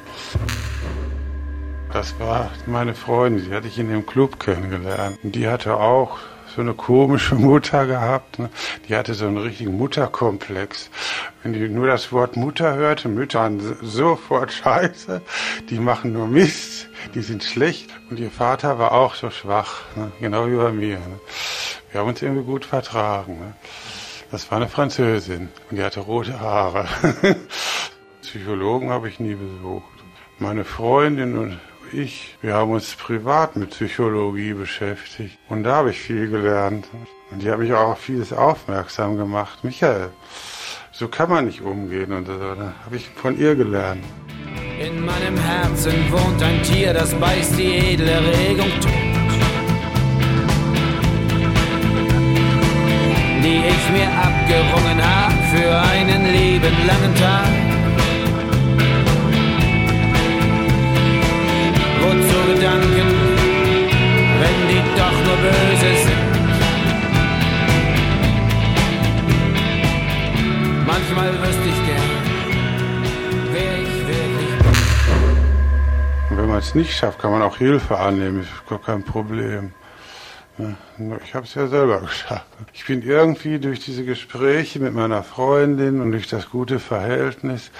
Das 1.92 2.20
war 2.20 2.52
meine 2.66 2.94
Freundin, 2.94 3.46
die 3.46 3.52
hatte 3.52 3.66
ich 3.66 3.80
in 3.80 3.90
dem 3.90 4.06
Club 4.06 4.38
kennengelernt. 4.38 5.18
Und 5.24 5.34
die 5.34 5.48
hatte 5.48 5.74
auch 5.74 6.18
so 6.54 6.60
eine 6.60 6.74
komische 6.74 7.34
Mutter 7.50 7.84
gehabt. 7.88 8.38
Ne? 8.38 8.48
Die 8.88 8.94
hatte 8.94 9.14
so 9.14 9.26
einen 9.26 9.38
richtigen 9.38 9.76
Mutterkomplex. 9.76 10.88
Wenn 11.42 11.52
die 11.52 11.68
nur 11.68 11.88
das 11.88 12.12
Wort 12.12 12.36
Mutter 12.36 12.76
hörte, 12.76 13.08
Mütter 13.08 13.50
sofort 13.82 14.52
scheiße, 14.64 15.20
die 15.68 15.80
machen 15.80 16.12
nur 16.12 16.28
Mist, 16.28 16.86
die 17.16 17.22
sind 17.22 17.42
schlecht. 17.42 17.90
Und 18.08 18.20
ihr 18.20 18.30
Vater 18.30 18.78
war 18.78 18.92
auch 18.92 19.16
so 19.16 19.30
schwach, 19.30 19.80
ne? 19.96 20.12
genau 20.20 20.46
wie 20.46 20.54
bei 20.54 20.70
mir. 20.70 20.98
Ne? 20.98 21.20
Wir 21.90 22.02
haben 22.02 22.08
uns 22.08 22.22
irgendwie 22.22 22.44
gut 22.44 22.64
vertragen. 22.64 23.52
Das 24.30 24.48
war 24.50 24.58
eine 24.58 24.68
Französin 24.68 25.48
und 25.70 25.76
die 25.76 25.82
hatte 25.82 26.00
rote 26.00 26.38
Haare. 26.38 26.86
Psychologen 28.22 28.90
habe 28.90 29.08
ich 29.08 29.18
nie 29.18 29.34
besucht. 29.34 29.84
Meine 30.38 30.64
Freundin 30.64 31.36
und 31.36 31.58
ich, 31.92 32.36
wir 32.40 32.54
haben 32.54 32.70
uns 32.70 32.94
privat 32.94 33.56
mit 33.56 33.70
Psychologie 33.70 34.54
beschäftigt 34.54 35.36
und 35.48 35.64
da 35.64 35.76
habe 35.76 35.90
ich 35.90 35.98
viel 35.98 36.30
gelernt. 36.30 36.86
Und 37.32 37.42
die 37.42 37.50
hat 37.50 37.58
mich 37.58 37.72
auch 37.72 37.90
auf 37.90 37.98
vieles 37.98 38.32
aufmerksam 38.32 39.16
gemacht. 39.16 39.64
Michael, 39.64 40.10
so 40.92 41.08
kann 41.08 41.28
man 41.28 41.46
nicht 41.46 41.62
umgehen 41.62 42.12
und 42.12 42.26
so. 42.26 42.38
Da 42.38 42.74
habe 42.84 42.96
ich 42.96 43.08
von 43.08 43.36
ihr 43.36 43.56
gelernt. 43.56 44.04
In 44.80 45.04
meinem 45.04 45.36
Herzen 45.36 45.92
wohnt 46.12 46.40
ein 46.40 46.62
Tier, 46.62 46.94
das 46.94 47.12
beißt 47.14 47.58
die 47.58 47.94
edle 47.94 48.20
Regung 48.20 48.70
tot. 48.80 49.09
Die 53.42 53.62
ich 53.72 53.84
mir 53.96 54.08
abgerungen 54.26 54.98
hab 55.02 55.32
für 55.52 55.70
einen 55.92 56.22
lieben 56.32 56.76
langen 56.86 57.14
Tag. 57.14 57.48
Wozu 62.02 62.38
Gedanken, 62.52 63.08
wenn 64.40 64.58
die 64.68 64.82
doch 64.98 65.18
nur 65.26 65.38
böse 65.46 65.92
sind? 66.04 66.30
Manchmal 70.86 71.32
wüsste 71.40 71.68
ich 71.68 71.80
gern, 71.86 72.10
wer 73.52 73.74
ich 73.78 73.96
wirklich 74.06 74.52
bin. 74.58 74.76
Und 76.30 76.36
wenn 76.36 76.48
man 76.48 76.58
es 76.58 76.74
nicht 76.74 76.92
schafft, 76.94 77.18
kann 77.18 77.30
man 77.30 77.42
auch 77.42 77.56
Hilfe 77.56 77.98
annehmen, 77.98 78.42
ist 78.42 78.68
gar 78.68 78.80
kein 78.80 79.02
Problem. 79.02 79.72
Ich 81.24 81.34
habe 81.34 81.46
es 81.46 81.54
ja 81.54 81.66
selber 81.66 82.00
geschafft. 82.00 82.46
Ich 82.72 82.86
bin 82.86 83.02
irgendwie 83.02 83.58
durch 83.58 83.80
diese 83.80 84.04
Gespräche 84.04 84.80
mit 84.80 84.94
meiner 84.94 85.22
Freundin 85.22 86.00
und 86.00 86.12
durch 86.12 86.28
das 86.28 86.50
gute 86.50 86.78
Verhältnis 86.78 87.70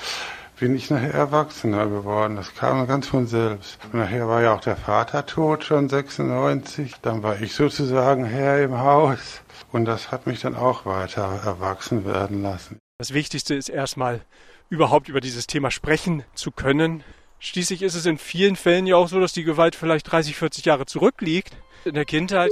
bin 0.58 0.74
ich 0.74 0.90
nachher 0.90 1.14
erwachsener 1.14 1.86
geworden. 1.86 2.36
Das 2.36 2.54
kam 2.54 2.86
ganz 2.86 3.08
von 3.08 3.26
selbst. 3.26 3.78
Nachher 3.92 4.28
war 4.28 4.42
ja 4.42 4.54
auch 4.54 4.60
der 4.60 4.76
Vater 4.76 5.24
tot, 5.24 5.64
schon 5.64 5.88
96. 5.88 6.96
Dann 7.00 7.22
war 7.22 7.40
ich 7.40 7.54
sozusagen 7.54 8.24
Herr 8.24 8.62
im 8.62 8.78
Haus. 8.78 9.40
Und 9.72 9.86
das 9.86 10.12
hat 10.12 10.26
mich 10.26 10.40
dann 10.40 10.56
auch 10.56 10.84
weiter 10.84 11.40
erwachsen 11.44 12.04
werden 12.04 12.42
lassen. 12.42 12.78
Das 12.98 13.14
Wichtigste 13.14 13.54
ist 13.54 13.70
erstmal 13.70 14.20
überhaupt 14.68 15.08
über 15.08 15.20
dieses 15.20 15.46
Thema 15.46 15.70
sprechen 15.70 16.24
zu 16.34 16.50
können, 16.50 17.02
Schließlich 17.42 17.80
ist 17.80 17.94
es 17.94 18.04
in 18.04 18.18
vielen 18.18 18.54
Fällen 18.54 18.86
ja 18.86 18.96
auch 18.96 19.08
so, 19.08 19.18
dass 19.18 19.32
die 19.32 19.44
Gewalt 19.44 19.74
vielleicht 19.74 20.12
30, 20.12 20.36
40 20.36 20.66
Jahre 20.66 20.84
zurückliegt. 20.84 21.56
In 21.86 21.94
der 21.94 22.04
Kindheit. 22.04 22.50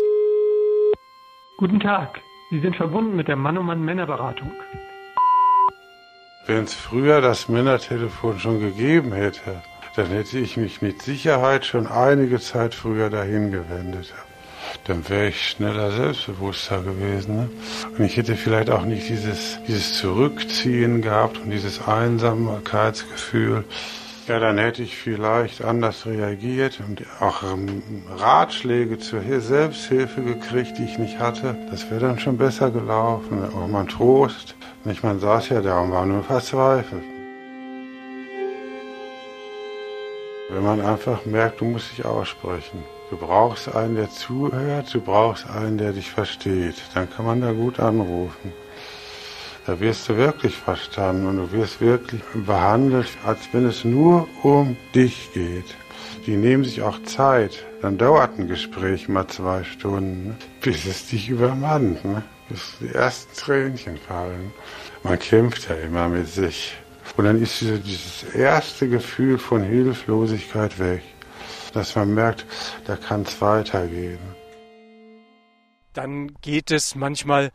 Guten 1.60 1.80
Tag. 1.80 2.20
Sie 2.50 2.60
sind 2.60 2.76
verbunden 2.76 3.16
mit 3.16 3.26
der 3.26 3.34
Mann 3.34 3.58
um 3.58 3.66
Mann 3.66 3.84
Männerberatung. 3.84 4.52
Wenn 6.46 6.62
es 6.62 6.72
früher 6.72 7.20
das 7.20 7.48
Männertelefon 7.48 8.38
schon 8.38 8.60
gegeben 8.60 9.12
hätte, 9.12 9.60
dann 9.96 10.06
hätte 10.06 10.38
ich 10.38 10.56
mich 10.56 10.82
mit 10.82 11.02
Sicherheit 11.02 11.66
schon 11.66 11.88
einige 11.88 12.38
Zeit 12.38 12.76
früher 12.76 13.10
dahin 13.10 13.50
gewendet. 13.50 14.14
Dann 14.84 15.08
wäre 15.08 15.30
ich 15.30 15.48
schneller 15.48 15.90
selbstbewusster 15.90 16.80
gewesen. 16.82 17.34
Ne? 17.34 17.50
Und 17.98 18.04
ich 18.04 18.16
hätte 18.16 18.36
vielleicht 18.36 18.70
auch 18.70 18.84
nicht 18.84 19.08
dieses, 19.08 19.58
dieses 19.66 19.98
Zurückziehen 19.98 21.02
gehabt 21.02 21.38
und 21.38 21.50
dieses 21.50 21.88
Einsamkeitsgefühl. 21.88 23.64
Ja, 24.28 24.38
dann 24.38 24.58
hätte 24.58 24.82
ich 24.82 24.94
vielleicht 24.94 25.64
anders 25.64 26.04
reagiert 26.04 26.80
und 26.86 27.02
auch 27.18 27.42
ähm, 27.44 27.82
Ratschläge 28.14 28.98
zur 28.98 29.22
Selbsthilfe 29.22 30.20
gekriegt, 30.20 30.76
die 30.76 30.84
ich 30.84 30.98
nicht 30.98 31.18
hatte. 31.18 31.56
Das 31.70 31.90
wäre 31.90 32.00
dann 32.00 32.18
schon 32.18 32.36
besser 32.36 32.70
gelaufen. 32.70 33.42
Auch 33.56 33.66
mal 33.66 33.86
Trost. 33.86 34.54
Nicht, 34.84 35.02
man 35.02 35.18
saß 35.18 35.48
ja 35.48 35.62
da 35.62 35.80
und 35.80 35.92
war 35.92 36.04
nur 36.04 36.22
verzweifelt. 36.22 37.04
Wenn 40.50 40.62
man 40.62 40.82
einfach 40.82 41.24
merkt, 41.24 41.62
du 41.62 41.64
musst 41.64 41.96
dich 41.96 42.04
aussprechen. 42.04 42.84
Du 43.08 43.16
brauchst 43.16 43.74
einen, 43.74 43.96
der 43.96 44.10
zuhört, 44.10 44.92
du 44.92 45.00
brauchst 45.00 45.48
einen, 45.48 45.78
der 45.78 45.92
dich 45.92 46.10
versteht. 46.10 46.76
Dann 46.92 47.08
kann 47.08 47.24
man 47.24 47.40
da 47.40 47.52
gut 47.52 47.80
anrufen. 47.80 48.52
Da 49.68 49.78
wirst 49.80 50.08
du 50.08 50.16
wirklich 50.16 50.56
verstanden 50.56 51.26
und 51.26 51.36
du 51.36 51.52
wirst 51.52 51.82
wirklich 51.82 52.22
behandelt, 52.46 53.06
als 53.26 53.40
wenn 53.52 53.66
es 53.66 53.84
nur 53.84 54.26
um 54.42 54.78
dich 54.94 55.30
geht. 55.34 55.76
Die 56.24 56.36
nehmen 56.36 56.64
sich 56.64 56.80
auch 56.80 57.02
Zeit. 57.02 57.66
Dann 57.82 57.98
dauert 57.98 58.38
ein 58.38 58.48
Gespräch 58.48 59.10
mal 59.10 59.28
zwei 59.28 59.62
Stunden, 59.64 60.38
bis 60.62 60.86
es 60.86 61.08
dich 61.08 61.28
übermannt, 61.28 62.02
ne? 62.02 62.22
bis 62.48 62.78
die 62.80 62.94
ersten 62.94 63.36
Tränchen 63.36 63.98
fallen. 63.98 64.54
Man 65.02 65.18
kämpft 65.18 65.68
ja 65.68 65.76
immer 65.76 66.08
mit 66.08 66.28
sich. 66.28 66.74
Und 67.18 67.26
dann 67.26 67.42
ist 67.42 67.60
dieses 67.60 68.24
erste 68.34 68.88
Gefühl 68.88 69.36
von 69.36 69.62
Hilflosigkeit 69.62 70.78
weg, 70.78 71.02
dass 71.74 71.94
man 71.94 72.14
merkt, 72.14 72.46
da 72.86 72.96
kann 72.96 73.20
es 73.20 73.38
weitergehen. 73.42 74.18
Dann 75.92 76.32
geht 76.40 76.70
es 76.70 76.94
manchmal 76.94 77.50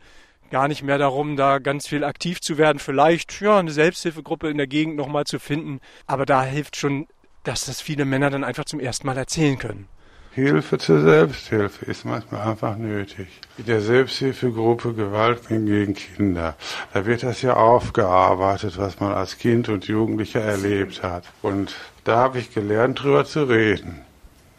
gar 0.50 0.68
nicht 0.68 0.82
mehr 0.82 0.98
darum, 0.98 1.36
da 1.36 1.58
ganz 1.58 1.86
viel 1.86 2.04
aktiv 2.04 2.40
zu 2.40 2.58
werden. 2.58 2.78
Vielleicht 2.78 3.40
ja 3.40 3.58
eine 3.58 3.70
Selbsthilfegruppe 3.70 4.48
in 4.48 4.56
der 4.56 4.66
Gegend 4.66 4.96
nochmal 4.96 5.24
zu 5.24 5.38
finden. 5.38 5.80
Aber 6.06 6.26
da 6.26 6.44
hilft 6.44 6.76
schon, 6.76 7.06
dass 7.42 7.66
das 7.66 7.80
viele 7.80 8.04
Männer 8.04 8.30
dann 8.30 8.44
einfach 8.44 8.64
zum 8.64 8.80
ersten 8.80 9.06
Mal 9.06 9.16
erzählen 9.16 9.58
können. 9.58 9.88
Hilfe 10.34 10.78
zur 10.78 11.00
Selbsthilfe 11.00 11.84
ist 11.84 12.04
manchmal 12.04 12.48
einfach 12.48 12.76
nötig. 12.76 13.28
In 13.56 13.66
der 13.66 13.80
Selbsthilfegruppe 13.80 14.92
Gewalt 14.92 15.46
gegen 15.48 15.94
Kinder, 15.94 16.56
da 16.92 17.06
wird 17.06 17.22
das 17.22 17.42
ja 17.42 17.54
aufgearbeitet, 17.54 18.76
was 18.76 18.98
man 18.98 19.12
als 19.12 19.38
Kind 19.38 19.68
und 19.68 19.86
Jugendlicher 19.86 20.40
erlebt 20.40 21.04
hat. 21.04 21.22
Und 21.40 21.76
da 22.02 22.16
habe 22.16 22.40
ich 22.40 22.52
gelernt, 22.52 23.00
drüber 23.00 23.24
zu 23.24 23.44
reden. 23.44 24.04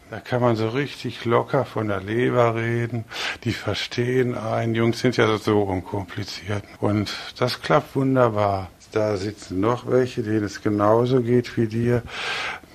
Da 0.08 0.20
kann 0.20 0.40
man 0.40 0.54
so 0.54 0.68
richtig 0.68 1.24
locker 1.24 1.64
von 1.64 1.88
der 1.88 2.00
Leber 2.00 2.54
reden. 2.54 3.04
Die 3.42 3.52
verstehen 3.52 4.36
einen. 4.36 4.76
Jungs 4.76 5.00
sind 5.00 5.16
ja 5.16 5.36
so 5.36 5.62
unkompliziert. 5.62 6.62
Und 6.80 7.12
das 7.38 7.60
klappt 7.60 7.96
wunderbar. 7.96 8.70
Da 8.92 9.16
sitzen 9.16 9.58
noch 9.58 9.90
welche, 9.90 10.22
denen 10.22 10.44
es 10.44 10.62
genauso 10.62 11.22
geht 11.22 11.56
wie 11.56 11.66
dir. 11.66 12.02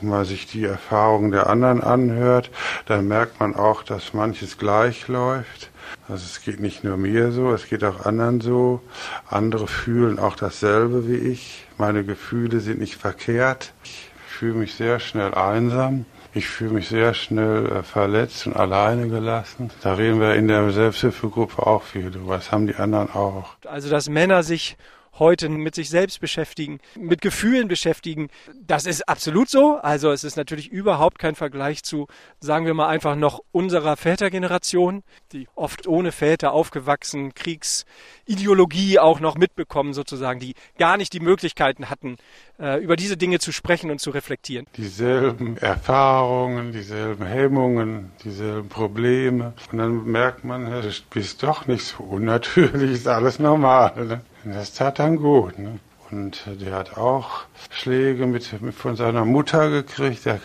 Wenn 0.02 0.10
man 0.10 0.26
sich 0.26 0.46
die 0.46 0.66
Erfahrungen 0.66 1.32
der 1.32 1.48
anderen 1.48 1.82
anhört, 1.82 2.50
dann 2.86 3.08
merkt 3.08 3.40
man 3.40 3.56
auch, 3.56 3.82
dass 3.84 4.14
manches 4.14 4.58
gleich 4.58 5.08
läuft. 5.08 5.70
Also 6.10 6.26
es 6.26 6.42
geht 6.42 6.60
nicht 6.60 6.84
nur 6.84 6.98
mir 6.98 7.32
so, 7.32 7.54
es 7.54 7.68
geht 7.68 7.86
auch 7.86 8.06
anderen 8.06 8.42
so. 8.42 8.82
Andere 9.30 9.68
fühlen 9.68 10.20
auch 10.20 10.36
dasselbe 10.36 11.08
wie 11.08 11.16
ich. 11.16 11.66
Meine 11.78 12.04
Gefühle 12.04 12.60
sind 12.60 12.80
nicht 12.80 12.96
verkehrt. 12.96 13.72
Ich 13.86 14.10
fühle 14.28 14.56
mich 14.56 14.76
sehr 14.76 15.00
schnell 15.00 15.34
einsam. 15.34 16.06
Ich 16.34 16.48
fühle 16.48 16.76
mich 16.76 16.88
sehr 16.88 17.14
schnell 17.14 17.66
äh, 17.66 17.84
verletzt 17.84 18.48
und 18.48 18.56
alleine 18.56 19.10
gelassen. 19.10 19.70
Da 19.82 19.96
reden 19.96 20.20
wir 20.22 20.36
in 20.36 20.48
der 20.48 20.72
Selbsthilfegruppe 20.72 21.66
auch 21.66 21.84
viel 21.84 22.10
drüber. 22.10 22.36
Das 22.36 22.52
haben 22.52 22.68
die 22.68 22.76
anderen 22.76 23.10
auch. 23.10 23.56
Also, 23.66 23.90
dass 23.90 24.08
Männer 24.08 24.42
sich 24.44 24.78
heute 25.22 25.50
mit 25.50 25.76
sich 25.76 25.90
selbst 25.90 26.20
beschäftigen, 26.20 26.80
mit 26.98 27.22
Gefühlen 27.22 27.68
beschäftigen. 27.68 28.30
Das 28.66 28.88
ist 28.88 29.08
absolut 29.08 29.50
so. 29.50 29.76
Also 29.76 30.12
es 30.12 30.24
ist 30.24 30.36
natürlich 30.36 30.70
überhaupt 30.72 31.20
kein 31.20 31.36
Vergleich 31.36 31.84
zu, 31.84 32.08
sagen 32.40 32.66
wir 32.66 32.74
mal 32.74 32.88
einfach 32.88 33.16
noch 33.16 33.40
unserer 33.52 33.98
Vätergeneration, 33.98 35.04
die 35.32 35.48
oft 35.54 35.86
ohne 35.88 36.12
Väter 36.12 36.54
aufgewachsen, 36.54 37.36
Kriegsideologie 37.36 38.98
auch 38.98 39.20
noch 39.20 39.38
mitbekommen 39.38 39.94
sozusagen, 39.94 40.40
die 40.40 40.56
gar 40.80 40.98
nicht 40.98 41.14
die 41.14 41.20
Möglichkeiten 41.20 41.92
hatten, 41.92 42.18
äh, 42.60 42.84
über 42.84 42.96
diese 42.96 43.16
Dinge 43.16 43.38
zu 43.38 43.52
sprechen 43.52 43.92
und 43.92 44.02
zu 44.02 44.10
reflektieren. 44.10 44.66
Dieselben 44.76 45.56
Erfahrungen, 45.58 46.72
dieselben 46.72 47.28
Hemmungen, 47.28 48.12
dieselben 48.24 48.70
Probleme. 48.70 49.54
Und 49.72 49.78
dann 49.78 50.04
merkt 50.06 50.44
man, 50.44 50.66
du 50.66 50.90
bist 51.12 51.44
doch 51.44 51.68
nicht 51.68 51.86
so 51.86 52.04
unnatürlich, 52.04 52.92
ist 52.92 53.08
alles 53.08 53.38
normal. 53.38 53.94
Ne? 54.04 54.22
Das 54.44 54.74
tat 54.74 55.00
dann 55.00 55.18
gut. 55.18 55.58
Ne? 55.60 55.80
Und 56.10 56.42
der 56.46 56.74
hat 56.74 56.98
auch 56.98 57.44
Schläge 57.70 58.26
mit, 58.26 58.62
mit, 58.62 58.76
von 58.76 58.96
seiner 58.96 59.24
Mutter 59.24 59.70
gekriegt. 59.70 60.26
Der 60.26 60.42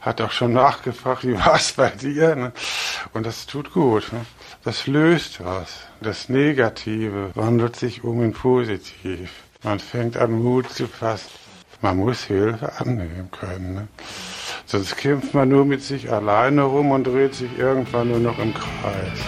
hat 0.00 0.20
auch 0.20 0.30
schon 0.30 0.52
nachgefragt, 0.52 1.26
wie 1.26 1.36
war 1.36 1.56
es 1.56 1.72
bei 1.72 1.90
dir? 1.90 2.36
Ne? 2.36 2.52
Und 3.12 3.26
das 3.26 3.46
tut 3.46 3.72
gut. 3.72 4.12
Ne? 4.12 4.24
Das 4.62 4.86
löst 4.86 5.44
was. 5.44 5.80
Das 6.00 6.28
Negative 6.28 7.30
wandelt 7.34 7.76
sich 7.76 8.04
um 8.04 8.22
in 8.22 8.32
positiv. 8.32 9.30
Man 9.62 9.78
fängt 9.78 10.16
an 10.16 10.32
Mut 10.32 10.70
zu 10.70 10.86
fassen. 10.86 11.30
Man 11.82 11.96
muss 11.96 12.24
Hilfe 12.24 12.72
annehmen 12.78 13.30
können. 13.30 13.74
Ne? 13.74 13.88
Sonst 14.66 14.96
kämpft 14.96 15.34
man 15.34 15.48
nur 15.48 15.64
mit 15.64 15.82
sich 15.82 16.12
alleine 16.12 16.62
rum 16.62 16.90
und 16.90 17.04
dreht 17.04 17.34
sich 17.34 17.58
irgendwann 17.58 18.08
nur 18.08 18.20
noch 18.20 18.38
im 18.38 18.54
Kreis. 18.54 19.18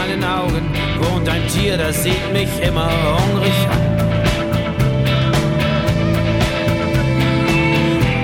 In 0.00 0.08
meinen 0.08 0.24
Augen 0.24 0.66
wohnt 0.98 1.28
ein 1.28 1.46
Tier, 1.48 1.76
das 1.76 2.02
sieht 2.02 2.32
mich 2.32 2.48
immer 2.66 2.88
hungrig 2.88 3.52
an. 3.70 3.82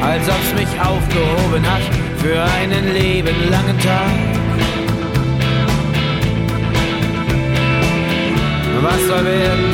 Als 0.02 0.26
ob's 0.26 0.54
mich 0.54 0.80
aufgehoben 0.80 1.64
hat 1.70 1.82
für 2.18 2.42
einen 2.42 2.94
lebenlangen 2.94 3.78
Tag. 3.80 4.16
Was 8.80 9.06
soll 9.06 9.24
werden, 9.24 9.64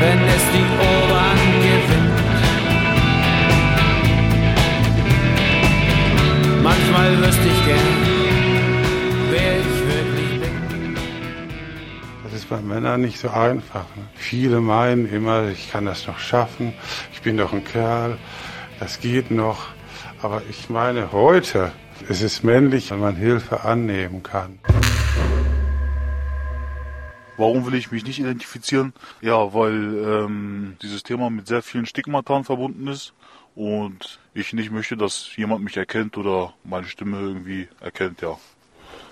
wenn 0.00 0.20
es 0.28 0.44
die 0.52 0.66
Oberhand 0.84 1.62
gewinnt? 1.62 2.18
Manchmal 6.62 7.18
wüsste 7.20 7.48
ich 7.48 7.64
gern, 7.64 8.19
bei 12.50 12.60
Männern 12.60 13.00
nicht 13.00 13.20
so 13.20 13.30
einfach. 13.30 13.86
Viele 14.14 14.60
meinen 14.60 15.08
immer, 15.08 15.48
ich 15.48 15.70
kann 15.70 15.86
das 15.86 16.06
noch 16.08 16.18
schaffen, 16.18 16.74
ich 17.12 17.22
bin 17.22 17.36
doch 17.36 17.52
ein 17.52 17.64
Kerl, 17.64 18.18
das 18.80 19.00
geht 19.00 19.30
noch. 19.30 19.68
Aber 20.20 20.42
ich 20.50 20.68
meine, 20.68 21.12
heute 21.12 21.72
ist 22.08 22.22
es 22.22 22.42
männlich, 22.42 22.90
wenn 22.90 22.98
man 22.98 23.14
Hilfe 23.14 23.62
annehmen 23.62 24.22
kann. 24.22 24.58
Warum 27.36 27.64
will 27.66 27.74
ich 27.74 27.90
mich 27.90 28.04
nicht 28.04 28.18
identifizieren? 28.18 28.92
Ja, 29.22 29.54
weil 29.54 29.72
ähm, 29.72 30.76
dieses 30.82 31.04
Thema 31.04 31.30
mit 31.30 31.46
sehr 31.46 31.62
vielen 31.62 31.86
Stigmatan 31.86 32.44
verbunden 32.44 32.88
ist 32.88 33.14
und 33.54 34.18
ich 34.34 34.52
nicht 34.52 34.72
möchte, 34.72 34.96
dass 34.96 35.34
jemand 35.36 35.62
mich 35.62 35.76
erkennt 35.76 36.18
oder 36.18 36.52
meine 36.64 36.86
Stimme 36.86 37.18
irgendwie 37.20 37.68
erkennt, 37.80 38.20
ja. 38.20 38.36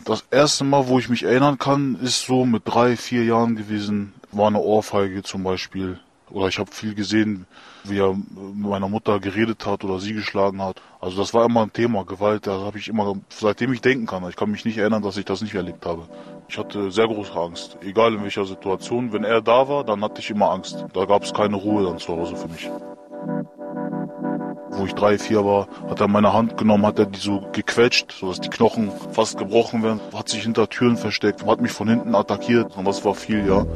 Das 0.04 0.24
erste 0.30 0.64
Mal, 0.64 0.88
wo 0.88 0.98
ich 0.98 1.08
mich 1.08 1.24
erinnern 1.24 1.58
kann, 1.58 1.98
ist 2.02 2.26
so 2.26 2.44
mit 2.46 2.62
drei, 2.64 2.96
vier 2.96 3.24
Jahren 3.24 3.56
gewesen. 3.56 4.12
War 4.32 4.48
eine 4.48 4.60
Ohrfeige 4.60 5.22
zum 5.22 5.44
Beispiel. 5.44 5.98
Oder 6.30 6.48
ich 6.48 6.58
habe 6.58 6.70
viel 6.70 6.94
gesehen, 6.94 7.46
wie 7.84 7.98
er 7.98 8.14
mit 8.14 8.68
meiner 8.68 8.88
Mutter 8.88 9.18
geredet 9.20 9.64
hat 9.64 9.84
oder 9.84 9.98
sie 9.98 10.12
geschlagen 10.12 10.60
hat. 10.62 10.80
Also 11.00 11.16
das 11.16 11.32
war 11.32 11.44
immer 11.44 11.62
ein 11.62 11.72
Thema, 11.72 12.04
Gewalt. 12.04 12.46
Da 12.46 12.60
habe 12.60 12.78
ich 12.78 12.88
immer, 12.88 13.14
seitdem 13.30 13.72
ich 13.72 13.80
denken 13.80 14.06
kann, 14.06 14.28
ich 14.28 14.36
kann 14.36 14.50
mich 14.50 14.64
nicht 14.64 14.78
erinnern, 14.78 15.02
dass 15.02 15.16
ich 15.16 15.24
das 15.24 15.40
nicht 15.40 15.54
erlebt 15.54 15.86
habe. 15.86 16.02
Ich 16.48 16.58
hatte 16.58 16.90
sehr 16.90 17.06
große 17.06 17.34
Angst, 17.34 17.78
egal 17.82 18.14
in 18.14 18.22
welcher 18.22 18.44
Situation. 18.44 19.12
Wenn 19.12 19.24
er 19.24 19.40
da 19.40 19.68
war, 19.68 19.84
dann 19.84 20.02
hatte 20.02 20.20
ich 20.20 20.30
immer 20.30 20.50
Angst. 20.50 20.84
Da 20.92 21.04
gab 21.06 21.22
es 21.22 21.32
keine 21.32 21.56
Ruhe 21.56 21.84
dann 21.84 21.98
zu 21.98 22.14
Hause 22.14 22.36
für 22.36 22.48
mich 22.48 22.70
wo 24.70 24.84
ich 24.84 24.94
drei, 24.94 25.18
vier 25.18 25.44
war, 25.44 25.68
hat 25.88 26.00
er 26.00 26.08
meine 26.08 26.32
Hand 26.32 26.56
genommen, 26.56 26.86
hat 26.86 26.98
er 26.98 27.06
die 27.06 27.18
so 27.18 27.42
gequetscht, 27.52 28.12
sodass 28.12 28.40
die 28.40 28.50
Knochen 28.50 28.90
fast 29.12 29.38
gebrochen 29.38 29.82
werden, 29.82 30.00
hat 30.14 30.28
sich 30.28 30.42
hinter 30.42 30.68
Türen 30.68 30.96
versteckt, 30.96 31.44
hat 31.46 31.60
mich 31.60 31.72
von 31.72 31.88
hinten 31.88 32.14
attackiert 32.14 32.76
und 32.76 32.84
das 32.86 33.04
war 33.04 33.14
viel, 33.14 33.46
ja. 33.46 33.66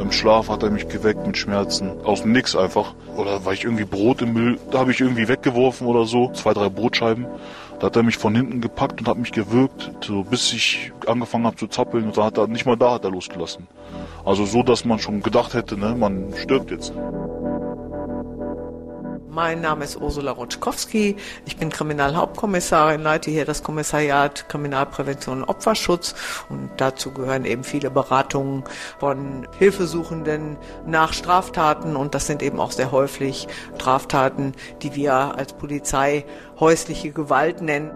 Im 0.00 0.12
Schlaf 0.12 0.48
hat 0.48 0.62
er 0.62 0.70
mich 0.70 0.88
geweckt 0.88 1.26
mit 1.26 1.36
Schmerzen. 1.36 1.90
Aus 2.04 2.22
dem 2.22 2.32
Nix 2.32 2.56
einfach. 2.56 2.94
Oder 3.16 3.44
weil 3.44 3.52
ich 3.52 3.64
irgendwie 3.64 3.84
Brot 3.84 4.22
im 4.22 4.32
Müll, 4.32 4.58
da 4.70 4.78
habe 4.78 4.92
ich 4.92 5.00
irgendwie 5.00 5.28
weggeworfen 5.28 5.86
oder 5.86 6.06
so. 6.06 6.30
Zwei, 6.32 6.54
drei 6.54 6.70
Brotscheiben. 6.70 7.26
Da 7.78 7.86
hat 7.86 7.96
er 7.96 8.02
mich 8.02 8.16
von 8.16 8.34
hinten 8.34 8.62
gepackt 8.62 9.00
und 9.00 9.08
hat 9.08 9.18
mich 9.18 9.32
gewürgt, 9.32 9.90
so 10.02 10.22
bis 10.22 10.54
ich 10.54 10.92
angefangen 11.06 11.44
habe 11.44 11.56
zu 11.56 11.66
zappeln. 11.66 12.04
Und 12.04 12.16
da 12.16 12.24
hat 12.24 12.38
er 12.38 12.46
nicht 12.46 12.64
mal 12.64 12.76
da 12.76 12.92
hat 12.92 13.04
er 13.04 13.10
losgelassen. 13.10 13.68
Also 14.24 14.46
so, 14.46 14.62
dass 14.62 14.86
man 14.86 14.98
schon 14.98 15.22
gedacht 15.22 15.52
hätte, 15.52 15.76
ne, 15.76 15.94
man 15.94 16.32
stirbt 16.34 16.70
jetzt. 16.70 16.94
Mein 19.32 19.60
Name 19.60 19.84
ist 19.84 19.96
Ursula 19.96 20.32
Rutschkowski. 20.32 21.14
Ich 21.46 21.56
bin 21.56 21.70
Kriminalhauptkommissarin, 21.70 23.00
leite 23.00 23.30
hier 23.30 23.44
das 23.44 23.62
Kommissariat 23.62 24.48
Kriminalprävention 24.48 25.42
und 25.42 25.48
Opferschutz. 25.48 26.16
Und 26.48 26.72
dazu 26.78 27.12
gehören 27.12 27.44
eben 27.44 27.62
viele 27.62 27.92
Beratungen 27.92 28.64
von 28.98 29.46
Hilfesuchenden 29.56 30.56
nach 30.84 31.12
Straftaten. 31.12 31.94
Und 31.94 32.16
das 32.16 32.26
sind 32.26 32.42
eben 32.42 32.58
auch 32.58 32.72
sehr 32.72 32.90
häufig 32.90 33.46
Straftaten, 33.76 34.52
die 34.82 34.96
wir 34.96 35.14
als 35.14 35.52
Polizei 35.52 36.24
häusliche 36.58 37.12
Gewalt 37.12 37.60
nennen. 37.60 37.92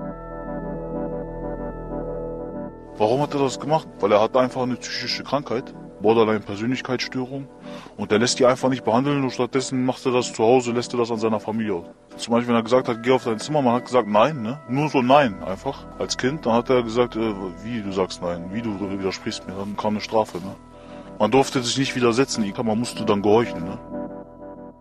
Warum 2.97 3.23
hat 3.23 3.35
er 3.35 3.41
das 3.41 3.59
gemacht? 3.59 3.89
Weil 3.99 4.13
er 4.13 4.21
hat 4.21 4.37
einfach 4.37 4.63
eine 4.63 4.77
psychische 4.77 5.25
Krankheit, 5.25 5.75
Borderline-Persönlichkeitsstörung. 6.05 7.49
Und 7.97 8.11
der 8.11 8.19
lässt 8.19 8.39
die 8.39 8.45
einfach 8.45 8.69
nicht 8.69 8.85
behandeln 8.85 9.25
und 9.25 9.31
stattdessen 9.31 9.85
macht 9.85 10.05
er 10.07 10.13
das 10.13 10.33
zu 10.33 10.45
Hause, 10.45 10.73
lässt 10.73 10.93
er 10.93 10.99
das 10.99 11.11
an 11.11 11.19
seiner 11.19 11.41
Familie 11.41 11.75
aus. 11.75 11.87
Zum 12.17 12.33
Beispiel, 12.33 12.49
wenn 12.51 12.61
er 12.61 12.63
gesagt 12.63 12.89
hat, 12.89 13.03
geh 13.03 13.11
auf 13.11 13.25
dein 13.25 13.41
Zimmer, 13.41 13.63
man 13.63 13.75
hat 13.75 13.87
gesagt 13.87 14.07
nein, 14.07 14.43
ne? 14.43 14.61
Nur 14.69 14.89
so 14.89 15.03
nein, 15.03 15.43
einfach. 15.43 15.87
Als 15.99 16.17
Kind, 16.17 16.47
dann 16.47 16.53
hat 16.53 16.71
er 16.71 16.83
gesagt, 16.83 17.17
äh, 17.17 17.35
wie 17.65 17.81
du 17.81 17.91
sagst 17.91 18.23
nein, 18.23 18.51
wie 18.53 18.63
du 18.63 18.79
widersprichst 18.79 19.47
mir, 19.49 19.55
dann 19.55 19.77
kam 19.77 19.95
eine 19.95 20.01
Strafe, 20.01 20.39
ne? 20.39 20.55
Man 21.19 21.31
durfte 21.31 21.63
sich 21.63 21.79
nicht 21.79 21.97
widersetzen, 21.97 22.45
man 22.65 22.79
musste 22.79 23.05
dann 23.05 23.23
gehorchen, 23.23 23.65
ne? 23.65 23.79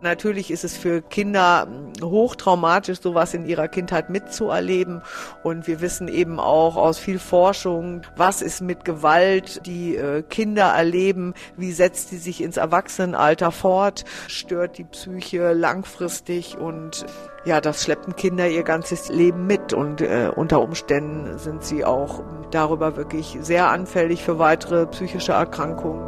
Natürlich 0.04 0.52
ist 0.52 0.66
es 0.66 0.76
für 0.76 1.02
Kinder 1.02 1.66
hochtraumatisch, 2.02 3.00
sowas 3.00 3.34
in 3.34 3.46
ihrer 3.46 3.70
Kindheit 3.70 4.10
mitzuerleben. 4.10 5.02
Und 5.44 5.66
wir 5.66 5.80
wissen 5.80 6.10
eben 6.10 6.42
auch 6.42 6.76
aus 6.76 7.00
viel 7.00 7.20
Forschung, 7.20 8.02
was 8.18 8.42
ist 8.42 8.60
mit 8.60 8.84
Gewalt, 8.84 9.66
die 9.66 9.96
äh, 9.96 10.22
Kinder 10.22 10.66
erleben, 10.66 11.34
wie 11.56 11.72
setzt 11.72 12.12
die 12.12 12.18
sich 12.18 12.44
ins 12.44 12.58
Erwachsenenalter 12.58 13.52
fort, 13.52 14.04
stört 14.28 14.78
die 14.78 14.84
Psyche 14.84 15.54
langfristig 15.54 16.58
und 16.58 17.06
ja, 17.46 17.62
das 17.62 17.82
schleppen 17.82 18.18
Kinder 18.18 18.50
ihr 18.50 18.64
ganzes 18.64 19.08
Leben 19.08 19.48
mit 19.48 19.72
und 19.72 20.02
äh, 20.02 20.30
unter 20.36 20.62
Umständen 20.62 21.38
sind 21.38 21.64
sie 21.64 21.86
auch 21.86 22.22
darüber 22.52 22.98
wirklich 22.98 23.38
sehr 23.40 23.70
anfällig 23.70 24.22
für 24.22 24.38
weitere 24.38 24.86
psychische 24.88 25.32
Erkrankungen. 25.32 26.02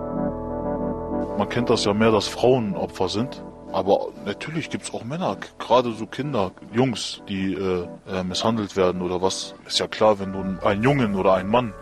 Man 1.37 1.47
kennt 1.47 1.69
das 1.69 1.85
ja 1.85 1.93
mehr, 1.93 2.11
dass 2.11 2.27
Frauen 2.27 2.75
Opfer 2.75 3.07
sind. 3.07 3.41
Aber 3.71 4.07
natürlich 4.25 4.69
gibt 4.69 4.83
es 4.85 4.93
auch 4.93 5.03
Männer, 5.03 5.37
gerade 5.59 5.91
so 5.93 6.05
Kinder, 6.05 6.51
Jungs, 6.71 7.21
die 7.27 7.53
äh, 7.53 7.87
äh, 8.07 8.23
misshandelt 8.23 8.75
werden 8.75 9.01
oder 9.01 9.21
was. 9.21 9.55
Ist 9.65 9.79
ja 9.79 9.87
klar, 9.87 10.19
wenn 10.19 10.33
du 10.33 10.65
einen 10.65 10.83
Jungen 10.83 11.15
oder 11.15 11.33
einen 11.33 11.49
Mann 11.49 11.73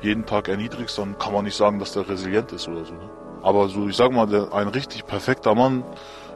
jeden 0.00 0.24
Tag 0.26 0.48
erniedrigst, 0.48 0.98
dann 0.98 1.18
kann 1.18 1.32
man 1.32 1.44
nicht 1.44 1.56
sagen, 1.56 1.78
dass 1.78 1.92
der 1.92 2.08
resilient 2.08 2.52
ist 2.52 2.68
oder 2.68 2.84
so. 2.84 2.94
Ne? 2.94 3.10
Aber 3.42 3.68
so, 3.68 3.88
ich 3.88 3.96
sag 3.96 4.12
mal, 4.12 4.26
der, 4.26 4.52
ein 4.52 4.68
richtig 4.68 5.06
perfekter 5.06 5.54
Mann, 5.54 5.84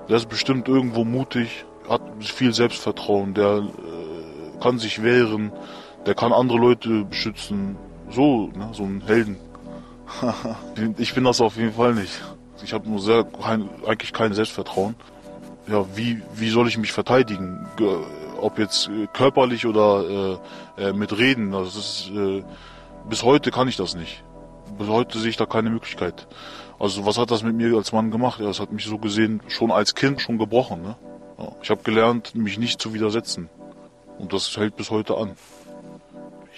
der 0.08 0.16
ist 0.16 0.28
bestimmt 0.28 0.68
irgendwo 0.68 1.04
mutig, 1.04 1.64
hat 1.88 2.02
viel 2.20 2.52
Selbstvertrauen, 2.52 3.34
der 3.34 3.58
äh, 3.58 4.60
kann 4.60 4.78
sich 4.78 5.02
wehren, 5.02 5.52
der 6.04 6.14
kann 6.14 6.32
andere 6.32 6.58
Leute 6.58 7.04
beschützen. 7.04 7.76
So, 8.10 8.48
ne, 8.48 8.68
so 8.72 8.84
ein 8.84 9.02
Helden. 9.06 9.36
ich 10.98 11.14
bin 11.14 11.24
das 11.24 11.40
auf 11.40 11.56
jeden 11.56 11.72
Fall 11.72 11.94
nicht. 11.94 12.22
Ich 12.62 12.72
habe 12.72 12.88
nur 12.88 13.00
sehr 13.00 13.24
kein, 13.24 13.68
eigentlich 13.86 14.12
kein 14.12 14.32
Selbstvertrauen. 14.32 14.94
Ja, 15.68 15.84
wie, 15.96 16.22
wie 16.34 16.50
soll 16.50 16.68
ich 16.68 16.78
mich 16.78 16.92
verteidigen? 16.92 17.66
Ob 18.40 18.58
jetzt 18.58 18.88
äh, 18.88 19.06
körperlich 19.12 19.66
oder 19.66 20.38
äh, 20.78 20.88
äh, 20.88 20.92
mit 20.92 21.16
Reden. 21.16 21.54
Also 21.54 21.78
ist, 21.78 22.10
äh, 22.14 22.44
bis 23.08 23.22
heute 23.22 23.50
kann 23.50 23.68
ich 23.68 23.76
das 23.76 23.94
nicht. 23.94 24.22
Bis 24.78 24.88
heute 24.88 25.18
sehe 25.18 25.30
ich 25.30 25.36
da 25.36 25.46
keine 25.46 25.70
Möglichkeit. 25.70 26.26
Also 26.78 27.06
was 27.06 27.18
hat 27.18 27.30
das 27.30 27.42
mit 27.42 27.54
mir 27.54 27.74
als 27.76 27.92
Mann 27.92 28.10
gemacht? 28.10 28.40
Ja, 28.40 28.46
das 28.46 28.60
hat 28.60 28.72
mich 28.72 28.84
so 28.84 28.98
gesehen 28.98 29.42
schon 29.48 29.70
als 29.70 29.94
Kind 29.94 30.20
schon 30.20 30.38
gebrochen. 30.38 30.82
Ne? 30.82 30.96
Ja, 31.38 31.52
ich 31.62 31.70
habe 31.70 31.82
gelernt, 31.82 32.34
mich 32.34 32.58
nicht 32.58 32.80
zu 32.80 32.94
widersetzen. 32.94 33.48
Und 34.18 34.32
das 34.32 34.56
hält 34.56 34.76
bis 34.76 34.90
heute 34.90 35.16
an. 35.16 35.32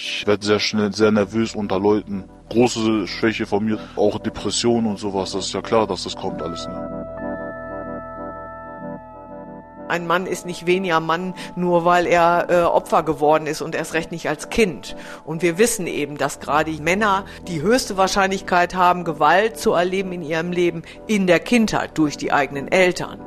Ich 0.00 0.28
werde 0.28 0.46
sehr 0.46 0.60
schnell 0.60 0.92
sehr 0.92 1.10
nervös 1.10 1.56
unter 1.56 1.80
Leuten 1.80 2.22
große 2.50 3.08
Schwäche 3.08 3.46
von 3.46 3.64
mir. 3.64 3.80
Auch 3.96 4.20
Depression 4.20 4.86
und 4.86 4.96
sowas, 4.96 5.32
das 5.32 5.46
ist 5.46 5.54
ja 5.54 5.60
klar, 5.60 5.88
dass 5.88 6.04
das 6.04 6.14
kommt 6.14 6.40
alles. 6.40 6.68
Ne? 6.68 6.94
Ein 9.88 10.06
Mann 10.06 10.26
ist 10.26 10.46
nicht 10.46 10.66
weniger 10.66 11.00
Mann, 11.00 11.34
nur 11.56 11.84
weil 11.84 12.06
er 12.06 12.46
äh, 12.48 12.62
Opfer 12.62 13.02
geworden 13.02 13.48
ist 13.48 13.60
und 13.60 13.74
erst 13.74 13.94
recht 13.94 14.12
nicht 14.12 14.28
als 14.28 14.50
Kind. 14.50 14.94
Und 15.24 15.42
wir 15.42 15.58
wissen 15.58 15.88
eben, 15.88 16.16
dass 16.16 16.38
gerade 16.38 16.70
Männer 16.80 17.24
die 17.48 17.60
höchste 17.60 17.96
Wahrscheinlichkeit 17.96 18.76
haben, 18.76 19.02
Gewalt 19.02 19.58
zu 19.58 19.72
erleben 19.72 20.12
in 20.12 20.22
ihrem 20.22 20.52
Leben 20.52 20.82
in 21.08 21.26
der 21.26 21.40
Kindheit 21.40 21.98
durch 21.98 22.16
die 22.16 22.32
eigenen 22.32 22.68
Eltern. 22.68 23.20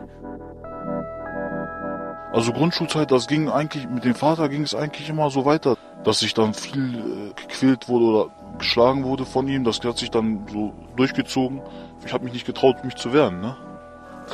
Also 2.31 2.53
Grundschulzeit, 2.53 3.11
das 3.11 3.27
ging 3.27 3.49
eigentlich, 3.49 3.89
mit 3.89 4.05
dem 4.05 4.15
Vater 4.15 4.47
ging 4.47 4.61
es 4.61 4.73
eigentlich 4.73 5.09
immer 5.09 5.29
so 5.29 5.43
weiter, 5.43 5.75
dass 6.03 6.21
ich 6.21 6.33
dann 6.33 6.53
viel 6.53 6.95
äh, 6.95 7.33
gequält 7.33 7.87
wurde 7.87 8.05
oder 8.05 8.29
geschlagen 8.57 9.03
wurde 9.03 9.25
von 9.25 9.47
ihm. 9.47 9.63
Das 9.63 9.81
hat 9.83 9.97
sich 9.97 10.11
dann 10.11 10.45
so 10.51 10.73
durchgezogen. 10.95 11.61
Ich 12.05 12.13
habe 12.13 12.23
mich 12.23 12.33
nicht 12.33 12.45
getraut, 12.45 12.83
mich 12.83 12.95
zu 12.95 13.13
wehren. 13.13 13.41
Ne? 13.41 13.55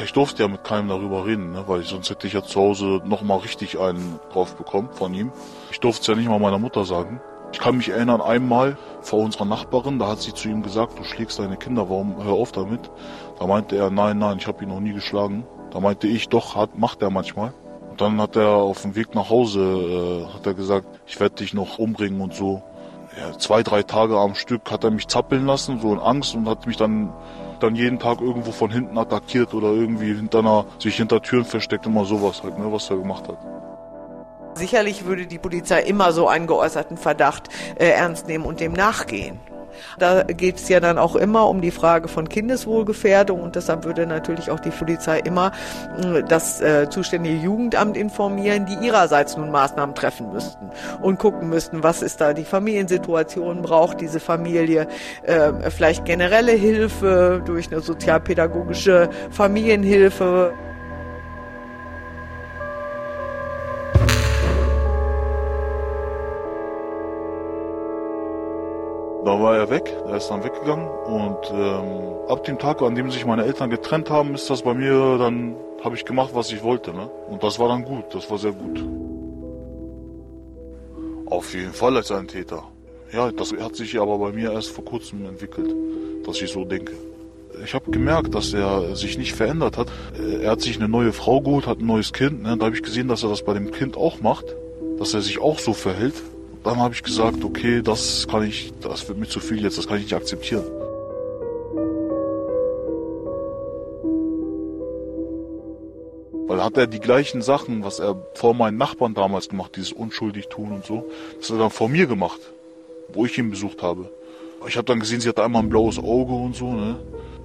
Ich 0.03 0.13
durfte 0.13 0.43
ja 0.43 0.47
mit 0.47 0.63
keinem 0.63 0.89
darüber 0.89 1.25
reden, 1.25 1.51
ne? 1.51 1.63
weil 1.67 1.83
sonst 1.83 2.09
hätte 2.09 2.27
ich 2.27 2.33
ja 2.33 2.43
zu 2.43 2.59
Hause 2.59 3.01
nochmal 3.05 3.39
richtig 3.39 3.79
einen 3.79 4.19
drauf 4.31 4.55
bekommen 4.55 4.89
von 4.91 5.13
ihm. 5.13 5.31
Ich 5.71 5.79
durfte 5.79 6.01
es 6.01 6.07
ja 6.07 6.15
nicht 6.15 6.29
mal 6.29 6.39
meiner 6.39 6.59
Mutter 6.59 6.85
sagen. 6.85 7.19
Ich 7.51 7.59
kann 7.59 7.77
mich 7.77 7.89
erinnern, 7.89 8.21
einmal 8.21 8.77
vor 9.01 9.19
unserer 9.19 9.45
Nachbarin, 9.45 9.99
da 9.99 10.09
hat 10.09 10.21
sie 10.21 10.33
zu 10.33 10.49
ihm 10.49 10.63
gesagt, 10.63 10.99
du 10.99 11.03
schlägst 11.03 11.39
deine 11.39 11.55
Kinder, 11.55 11.89
warum 11.89 12.21
hör 12.21 12.33
auf 12.33 12.51
damit? 12.51 12.91
Da 13.39 13.47
meinte 13.47 13.77
er, 13.77 13.89
nein, 13.89 14.19
nein, 14.19 14.37
ich 14.37 14.47
habe 14.47 14.63
ihn 14.63 14.69
noch 14.69 14.81
nie 14.81 14.93
geschlagen. 14.93 15.45
Da 15.71 15.79
meinte 15.79 16.07
ich, 16.07 16.27
doch, 16.27 16.55
hat, 16.55 16.77
macht 16.77 17.01
er 17.01 17.09
manchmal. 17.09 17.53
Dann 17.97 18.21
hat 18.21 18.35
er 18.35 18.49
auf 18.49 18.83
dem 18.83 18.95
Weg 18.95 19.15
nach 19.15 19.29
Hause, 19.29 19.59
äh, 19.59 20.33
hat 20.33 20.45
er 20.45 20.53
gesagt, 20.53 20.87
ich 21.05 21.19
werde 21.19 21.35
dich 21.35 21.53
noch 21.53 21.79
umbringen 21.79 22.21
und 22.21 22.33
so 22.33 22.61
ja, 23.19 23.37
zwei, 23.37 23.63
drei 23.63 23.81
Tage 23.83 24.17
am 24.17 24.35
Stück 24.35 24.69
hat 24.69 24.83
er 24.83 24.91
mich 24.91 25.07
zappeln 25.07 25.47
lassen, 25.47 25.79
so 25.79 25.91
in 25.91 25.99
Angst 25.99 26.35
und 26.35 26.47
hat 26.47 26.67
mich 26.67 26.77
dann 26.77 27.11
dann 27.59 27.75
jeden 27.75 27.99
Tag 27.99 28.21
irgendwo 28.21 28.51
von 28.51 28.69
hinten 28.69 28.97
attackiert 28.97 29.53
oder 29.53 29.69
irgendwie 29.69 30.13
hinter 30.13 30.39
einer, 30.39 30.65
sich 30.79 30.95
hinter 30.95 31.21
Türen 31.21 31.45
versteckt, 31.45 31.85
immer 31.85 32.05
sowas 32.05 32.43
halt, 32.43 32.57
ne, 32.59 32.71
was 32.71 32.89
er 32.89 32.97
gemacht 32.97 33.27
hat. 33.27 33.37
Sicherlich 34.53 35.05
würde 35.05 35.27
die 35.27 35.37
Polizei 35.37 35.81
immer 35.81 36.11
so 36.11 36.27
einen 36.27 36.47
geäußerten 36.47 36.97
Verdacht 36.97 37.49
äh, 37.75 37.89
ernst 37.89 38.27
nehmen 38.27 38.45
und 38.45 38.59
dem 38.59 38.73
nachgehen. 38.73 39.39
Da 39.99 40.23
geht 40.23 40.57
es 40.57 40.69
ja 40.69 40.79
dann 40.79 40.97
auch 40.97 41.15
immer 41.15 41.49
um 41.49 41.61
die 41.61 41.71
Frage 41.71 42.07
von 42.07 42.29
Kindeswohlgefährdung 42.29 43.41
und 43.41 43.55
deshalb 43.55 43.85
würde 43.85 44.05
natürlich 44.05 44.51
auch 44.51 44.59
die 44.59 44.69
Polizei 44.69 45.19
immer 45.19 45.51
äh, 46.01 46.23
das 46.23 46.61
äh, 46.61 46.89
zuständige 46.89 47.35
Jugendamt 47.35 47.97
informieren, 47.97 48.65
die 48.65 48.85
ihrerseits 48.85 49.37
nun 49.37 49.51
Maßnahmen 49.51 49.95
treffen 49.95 50.31
müssten 50.31 50.69
und 51.01 51.19
gucken 51.19 51.49
müssten, 51.49 51.83
was 51.83 52.01
ist 52.01 52.21
da 52.21 52.33
die 52.33 52.45
Familiensituation, 52.45 53.61
braucht 53.61 54.01
diese 54.01 54.19
Familie 54.19 54.87
äh, 55.23 55.69
vielleicht 55.69 56.05
generelle 56.05 56.53
Hilfe 56.53 57.41
durch 57.45 57.71
eine 57.71 57.81
sozialpädagogische 57.81 59.09
Familienhilfe. 59.31 60.53
Da 69.27 69.37
war 69.41 69.57
er 69.57 69.69
weg, 69.69 69.93
er 70.07 70.15
ist 70.15 70.29
dann 70.29 70.41
weggegangen 70.41 70.87
und 70.87 71.51
ähm, 71.51 72.29
ab 72.29 72.45
dem 72.45 72.57
Tag, 72.57 72.81
an 72.81 72.95
dem 72.95 73.11
sich 73.11 73.25
meine 73.25 73.43
Eltern 73.43 73.69
getrennt 73.69 74.09
haben, 74.09 74.33
ist 74.35 74.49
das 74.49 74.61
bei 74.61 74.73
mir 74.73 75.17
dann, 75.17 75.53
habe 75.83 75.95
ich 75.95 76.05
gemacht, 76.05 76.29
was 76.31 76.49
ich 76.49 76.63
wollte. 76.63 76.93
Ne? 76.93 77.09
Und 77.29 77.43
das 77.43 77.59
war 77.59 77.67
dann 77.67 77.83
gut, 77.83 78.05
das 78.13 78.31
war 78.31 78.37
sehr 78.37 78.53
gut. 78.53 78.85
Auf 81.25 81.53
jeden 81.53 81.73
Fall 81.73 81.97
als 81.97 82.09
ein 82.09 82.29
Täter. 82.29 82.63
Ja, 83.11 83.29
das 83.33 83.51
hat 83.51 83.75
sich 83.75 83.99
aber 83.99 84.17
bei 84.17 84.31
mir 84.31 84.53
erst 84.53 84.69
vor 84.69 84.85
kurzem 84.85 85.25
entwickelt, 85.25 85.75
dass 86.25 86.41
ich 86.41 86.49
so 86.49 86.63
denke. 86.63 86.93
Ich 87.65 87.73
habe 87.73 87.91
gemerkt, 87.91 88.33
dass 88.33 88.53
er 88.53 88.95
sich 88.95 89.17
nicht 89.17 89.33
verändert 89.33 89.75
hat. 89.75 89.89
Er 90.41 90.51
hat 90.51 90.61
sich 90.61 90.77
eine 90.77 90.87
neue 90.87 91.11
Frau 91.11 91.41
geholt, 91.41 91.67
hat 91.67 91.79
ein 91.79 91.85
neues 91.85 92.13
Kind. 92.13 92.43
Ne? 92.43 92.55
Da 92.55 92.67
habe 92.67 92.77
ich 92.77 92.81
gesehen, 92.81 93.09
dass 93.09 93.23
er 93.23 93.29
das 93.29 93.43
bei 93.43 93.53
dem 93.53 93.71
Kind 93.71 93.97
auch 93.97 94.21
macht, 94.21 94.45
dass 94.97 95.13
er 95.13 95.19
sich 95.19 95.41
auch 95.41 95.59
so 95.59 95.73
verhält 95.73 96.15
dann 96.63 96.77
habe 96.77 96.93
ich 96.93 97.03
gesagt, 97.03 97.43
okay, 97.43 97.81
das 97.81 98.27
kann 98.29 98.43
ich, 98.43 98.73
das 98.81 99.07
wird 99.07 99.17
mir 99.17 99.27
zu 99.27 99.39
viel 99.39 99.63
jetzt, 99.63 99.77
das 99.77 99.87
kann 99.87 99.97
ich 99.97 100.03
nicht 100.03 100.13
akzeptieren. 100.13 100.65
Weil 106.47 106.63
hat 106.63 106.77
er 106.77 106.87
die 106.87 106.99
gleichen 106.99 107.41
Sachen, 107.41 107.83
was 107.83 107.99
er 107.99 108.15
vor 108.33 108.53
meinen 108.53 108.77
Nachbarn 108.77 109.13
damals 109.13 109.49
gemacht, 109.49 109.75
dieses 109.75 109.91
unschuldig 109.91 110.47
tun 110.47 110.71
und 110.71 110.85
so, 110.85 111.05
das 111.39 111.49
hat 111.49 111.57
er 111.57 111.59
dann 111.59 111.69
vor 111.71 111.89
mir 111.89 112.07
gemacht, 112.07 112.39
wo 113.13 113.25
ich 113.25 113.37
ihn 113.37 113.49
besucht 113.49 113.83
habe. 113.83 114.09
Ich 114.67 114.75
habe 114.75 114.85
dann 114.85 114.99
gesehen, 114.99 115.21
sie 115.21 115.29
hatte 115.29 115.43
einmal 115.43 115.61
ein 115.61 115.69
blaues 115.69 115.99
Auge 115.99 116.33
und 116.33 116.55
so, 116.55 116.73
ne? 116.73 116.95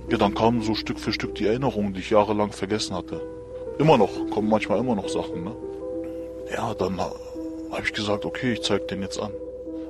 Ja, 0.09 0.19
dann 0.19 0.35
kamen 0.35 0.63
so 0.63 0.75
Stück 0.75 0.99
für 0.99 1.13
Stück 1.13 1.35
die 1.35 1.47
Erinnerungen, 1.47 1.95
die 1.95 2.01
ich 2.01 2.11
jahrelang 2.11 2.53
vergessen 2.53 2.97
hatte. 2.97 3.21
Immer 3.79 3.99
noch, 3.99 4.11
kommen 4.31 4.49
manchmal 4.49 4.79
immer 4.79 4.95
noch 4.95 5.09
Sachen, 5.09 5.45
ne? 5.45 5.53
Ja, 6.55 6.75
dann 6.75 7.01
habe 7.73 7.83
ich 7.85 7.93
gesagt, 7.93 8.25
okay, 8.25 8.53
ich 8.53 8.63
zeig 8.63 8.87
den 8.89 9.03
jetzt 9.03 9.19
an. 9.19 9.33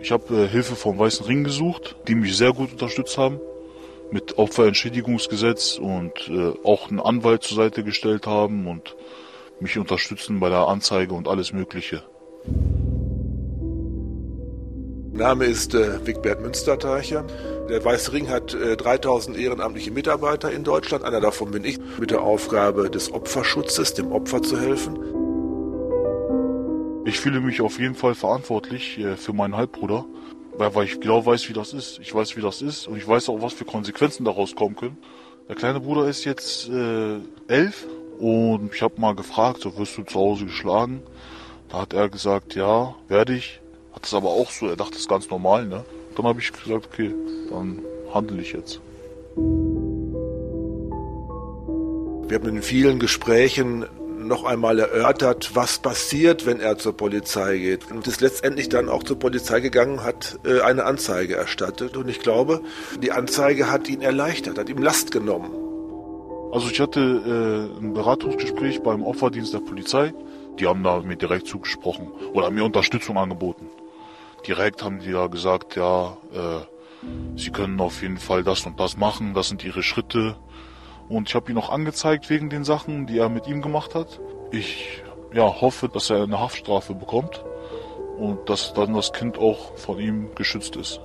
Ich 0.01 0.11
habe 0.11 0.45
äh, 0.45 0.49
Hilfe 0.49 0.77
vom 0.77 0.99
Weißen 0.99 1.27
Ring 1.27 1.45
gesucht, 1.45 1.97
die 2.09 2.15
mich 2.15 2.37
sehr 2.37 2.53
gut 2.53 2.73
unterstützt 2.73 3.19
haben 3.19 3.41
mit 4.11 4.39
Opferentschädigungsgesetz 4.39 5.79
und 5.79 6.13
äh, 6.29 6.53
auch 6.65 6.91
einen 6.91 7.01
Anwalt 7.01 7.43
zur 7.43 7.57
Seite 7.57 7.83
gestellt 7.83 8.27
haben 8.27 8.67
und 8.67 8.95
mich 9.61 9.79
unterstützen 9.79 10.39
bei 10.39 10.49
der 10.49 10.69
Anzeige 10.69 11.15
und 11.15 11.29
alles 11.29 11.53
Mögliche. 11.53 12.03
Name 15.13 15.45
ist 15.45 15.75
äh, 15.75 16.07
Wigbert 16.07 16.41
Münsterteicher. 16.41 17.25
Der 17.69 17.85
Weiße 17.85 18.13
Ring 18.13 18.29
hat 18.29 18.55
äh, 18.55 18.77
3000 18.77 19.37
ehrenamtliche 19.37 19.91
Mitarbeiter 19.91 20.51
in 20.51 20.65
Deutschland. 20.65 21.05
Einer 21.05 21.21
davon 21.21 21.51
bin 21.51 21.65
ich 21.65 21.79
mit 21.99 22.11
der 22.11 22.23
Aufgabe 22.23 22.91
des 22.91 23.13
Opferschutzes, 23.13 23.95
dem 23.95 24.11
Opfer 24.11 24.43
zu 24.43 24.59
helfen. 24.59 24.99
Ich 27.05 27.19
fühle 27.19 27.41
mich 27.41 27.61
auf 27.61 27.81
jeden 27.81 27.97
Fall 27.97 28.15
verantwortlich 28.15 28.99
äh, 28.99 29.17
für 29.17 29.33
meinen 29.33 29.57
Halbbruder, 29.57 30.05
weil 30.57 30.85
ich 30.85 31.01
genau 31.01 31.27
weiß, 31.27 31.49
wie 31.49 31.53
das 31.53 31.73
ist. 31.73 31.99
Ich 31.99 32.15
weiß, 32.15 32.37
wie 32.37 32.41
das 32.41 32.63
ist 32.63 32.87
und 32.87 32.97
ich 32.97 33.07
weiß 33.07 33.29
auch, 33.29 33.43
was 33.43 33.53
für 33.53 33.65
Konsequenzen 33.65 34.25
daraus 34.25 34.55
kommen 34.55 34.77
können. 34.77 34.99
Der 35.49 35.57
kleine 35.57 35.81
Bruder 35.81 36.07
ist 36.07 36.25
jetzt 36.25 36.69
äh, 36.69 37.19
elf 37.49 37.87
und 38.21 38.73
ich 38.73 38.83
habe 38.83 39.01
mal 39.01 39.17
gefragt, 39.17 39.63
so 39.63 39.77
wirst 39.77 39.99
du 39.99 40.05
zu 40.05 40.19
Hause 40.19 40.45
geschlagen? 40.45 41.03
Da 41.69 41.81
hat 41.81 41.93
er 41.93 42.09
gesagt, 42.09 42.55
ja, 42.55 42.95
werde 43.09 43.35
ich. 43.35 43.61
Hat 43.93 44.07
es 44.07 44.15
aber 44.15 44.29
auch 44.29 44.51
so, 44.51 44.69
er 44.69 44.77
dachte, 44.77 44.93
das 44.93 45.01
ist 45.01 45.09
ganz 45.09 45.29
normal, 45.29 45.67
ne? 45.67 45.85
Dann 46.15 46.27
habe 46.27 46.39
ich 46.41 46.53
gesagt, 46.53 46.87
okay, 46.93 47.13
dann 47.51 47.81
handle 48.15 48.41
ich 48.41 48.53
jetzt. 48.53 48.81
Wir 52.29 52.39
haben 52.39 52.49
in 52.49 52.63
vielen 52.63 52.99
Gesprächen 53.01 53.87
noch 54.27 54.45
einmal 54.45 54.79
erörtert, 54.79 55.51
was 55.55 55.79
passiert, 55.79 56.47
wenn 56.47 56.61
er 56.61 56.79
zur 56.79 56.97
Polizei 56.97 57.59
geht. 57.59 57.91
Und 57.91 58.07
ist 58.07 58.21
letztendlich 58.21 58.69
dann 58.69 58.89
auch 58.89 59.03
zur 59.03 59.19
Polizei 59.19 59.61
gegangen, 59.61 60.03
hat 60.03 60.39
äh, 60.45 60.61
eine 60.61 60.85
Anzeige 60.85 61.37
erstattet. 61.37 61.97
Und 61.97 62.09
ich 62.09 62.21
glaube, 62.21 62.61
die 63.03 63.13
Anzeige 63.13 63.71
hat 63.71 63.89
ihn 63.89 64.01
erleichtert, 64.01 64.59
hat 64.59 64.69
ihm 64.69 64.83
Last 64.83 65.11
genommen. 65.11 65.51
Also 66.53 66.69
ich 66.69 66.81
hatte 66.81 67.01
äh, 67.01 67.83
ein 67.83 67.95
Beratungsgespräch 67.95 68.83
beim 68.83 69.03
Opferdienst 69.03 69.55
der 69.55 69.61
Polizei. 69.61 70.13
Die 70.59 70.67
haben 70.67 70.83
da 70.83 71.01
mir 71.01 71.17
direkt 71.17 71.47
zugesprochen 71.47 72.09
oder 72.35 72.51
mir 72.51 72.65
Unterstützung 72.65 73.17
angeboten. 73.17 73.69
Direkt 74.47 74.83
haben 74.83 74.99
die 74.99 75.11
ja 75.11 75.29
gesagt, 75.29 75.77
ja, 75.77 76.17
äh, 76.33 77.39
sie 77.39 77.51
können 77.51 77.81
auf 77.81 78.03
jeden 78.03 78.19
Fall 78.19 78.45
das 78.45 78.67
und 78.67 78.79
das 78.79 78.97
machen, 78.97 79.35
das 79.35 79.49
sind 79.49 79.65
ihre 79.65 79.83
Schritte. 79.83 80.37
Und 81.09 81.29
ich 81.29 81.35
habe 81.35 81.51
ihn 81.51 81.59
auch 81.59 81.71
angezeigt 81.71 82.31
wegen 82.31 82.49
den 82.49 82.65
Sachen, 82.65 83.07
die 83.07 83.19
er 83.19 83.29
mit 83.29 83.47
ihm 83.47 83.63
gemacht 83.63 83.95
hat. 83.95 84.21
Ich 84.51 85.03
ja, 85.33 85.61
hoffe, 85.61 85.89
dass 85.89 86.11
er 86.11 86.23
eine 86.23 86.41
Haftstrafe 86.41 86.95
bekommt 86.95 87.45
und 88.19 88.49
dass 88.49 88.75
dann 88.75 88.95
das 88.95 89.13
Kind 89.13 89.39
auch 89.39 89.77
von 89.77 89.99
ihm 89.99 90.35
geschützt 90.35 90.77
ist. 90.77 91.01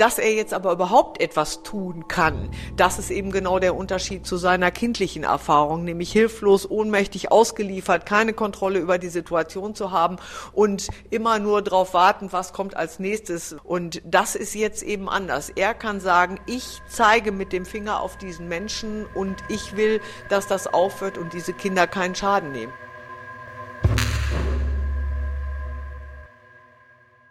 Dass 0.00 0.18
er 0.18 0.32
jetzt 0.32 0.54
aber 0.54 0.72
überhaupt 0.72 1.20
etwas 1.20 1.62
tun 1.62 2.08
kann, 2.08 2.48
das 2.74 2.98
ist 2.98 3.10
eben 3.10 3.30
genau 3.30 3.58
der 3.58 3.76
Unterschied 3.76 4.26
zu 4.26 4.38
seiner 4.38 4.70
kindlichen 4.70 5.24
Erfahrung, 5.24 5.84
nämlich 5.84 6.10
hilflos, 6.10 6.70
ohnmächtig, 6.70 7.30
ausgeliefert, 7.30 8.06
keine 8.06 8.32
Kontrolle 8.32 8.78
über 8.78 8.96
die 8.96 9.10
Situation 9.10 9.74
zu 9.74 9.90
haben 9.90 10.16
und 10.54 10.88
immer 11.10 11.38
nur 11.38 11.60
darauf 11.60 11.92
warten, 11.92 12.32
was 12.32 12.54
kommt 12.54 12.78
als 12.78 12.98
nächstes. 12.98 13.56
Und 13.62 14.00
das 14.06 14.36
ist 14.36 14.54
jetzt 14.54 14.82
eben 14.82 15.06
anders. 15.10 15.50
Er 15.50 15.74
kann 15.74 16.00
sagen, 16.00 16.40
ich 16.46 16.80
zeige 16.88 17.30
mit 17.30 17.52
dem 17.52 17.66
Finger 17.66 18.00
auf 18.00 18.16
diesen 18.16 18.48
Menschen 18.48 19.04
und 19.14 19.36
ich 19.50 19.76
will, 19.76 20.00
dass 20.30 20.46
das 20.46 20.66
aufhört 20.66 21.18
und 21.18 21.34
diese 21.34 21.52
Kinder 21.52 21.86
keinen 21.86 22.14
Schaden 22.14 22.52
nehmen. 22.52 22.72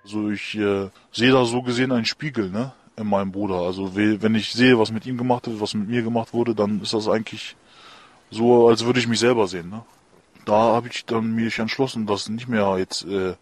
Also 0.04 0.30
ich 0.30 0.56
äh, 0.56 0.90
sehe 1.12 1.32
da 1.32 1.46
so 1.46 1.62
gesehen 1.62 1.92
einen 1.92 2.06
Spiegel, 2.06 2.50
ne? 2.50 2.74
In 2.96 3.08
meinem 3.08 3.32
Bruder. 3.32 3.62
Also 3.62 3.96
wenn 3.96 4.36
ich 4.36 4.52
sehe, 4.52 4.78
was 4.78 4.92
mit 4.92 5.06
ihm 5.06 5.18
gemacht 5.18 5.48
wird, 5.48 5.62
was 5.62 5.74
mit 5.74 5.88
mir 5.88 6.02
gemacht 6.02 6.34
wurde, 6.34 6.54
dann 6.54 6.82
ist 6.82 6.94
das 6.94 7.08
eigentlich 7.08 7.56
so, 8.30 8.68
als 8.68 8.86
würde 8.86 9.00
ich 9.00 9.08
mich 9.08 9.20
selber 9.20 9.48
sehen, 9.48 9.70
ne? 9.70 9.84
Da 10.46 10.54
habe 10.54 10.88
ich 10.88 11.06
dann 11.06 11.34
mich 11.34 11.60
entschlossen, 11.60 12.08
das 12.08 12.30
nicht 12.30 12.48
mehr 12.48 12.76
jetzt 12.78 13.06
äh, 13.06 13.36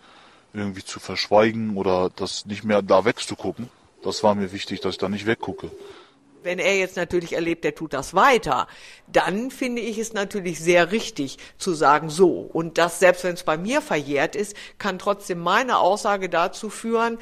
irgendwie 0.54 0.84
zu 0.84 1.00
verschweigen 1.00 1.78
oder 1.78 2.10
das 2.16 2.46
nicht 2.46 2.64
mehr 2.64 2.82
da 2.82 3.06
wegzugucken. 3.06 3.70
Das 4.04 4.24
war 4.24 4.36
mir 4.36 4.52
wichtig, 4.52 4.82
dass 4.82 4.94
ich 4.94 4.98
da 4.98 5.10
nicht 5.10 5.26
weggucke. 5.26 5.72
Wenn 6.48 6.60
er 6.60 6.78
jetzt 6.78 6.96
natürlich 6.96 7.34
erlebt, 7.34 7.66
er 7.66 7.76
tut 7.76 7.92
das 7.92 8.14
weiter, 8.14 8.68
dann 9.12 9.52
finde 9.52 9.82
ich 9.82 9.98
es 9.98 10.14
natürlich 10.14 10.62
sehr 10.62 10.94
richtig 10.94 11.40
zu 11.58 11.74
sagen, 11.74 12.10
so. 12.10 12.40
Und 12.40 12.78
das, 12.78 13.00
selbst 13.00 13.26
wenn 13.26 13.34
es 13.34 13.44
bei 13.44 13.58
mir 13.58 13.82
verjährt 13.82 14.34
ist, 14.34 14.56
kann 14.78 14.98
trotzdem 14.98 15.40
meine 15.40 15.78
Aussage 15.80 16.30
dazu 16.30 16.70
führen, 16.70 17.18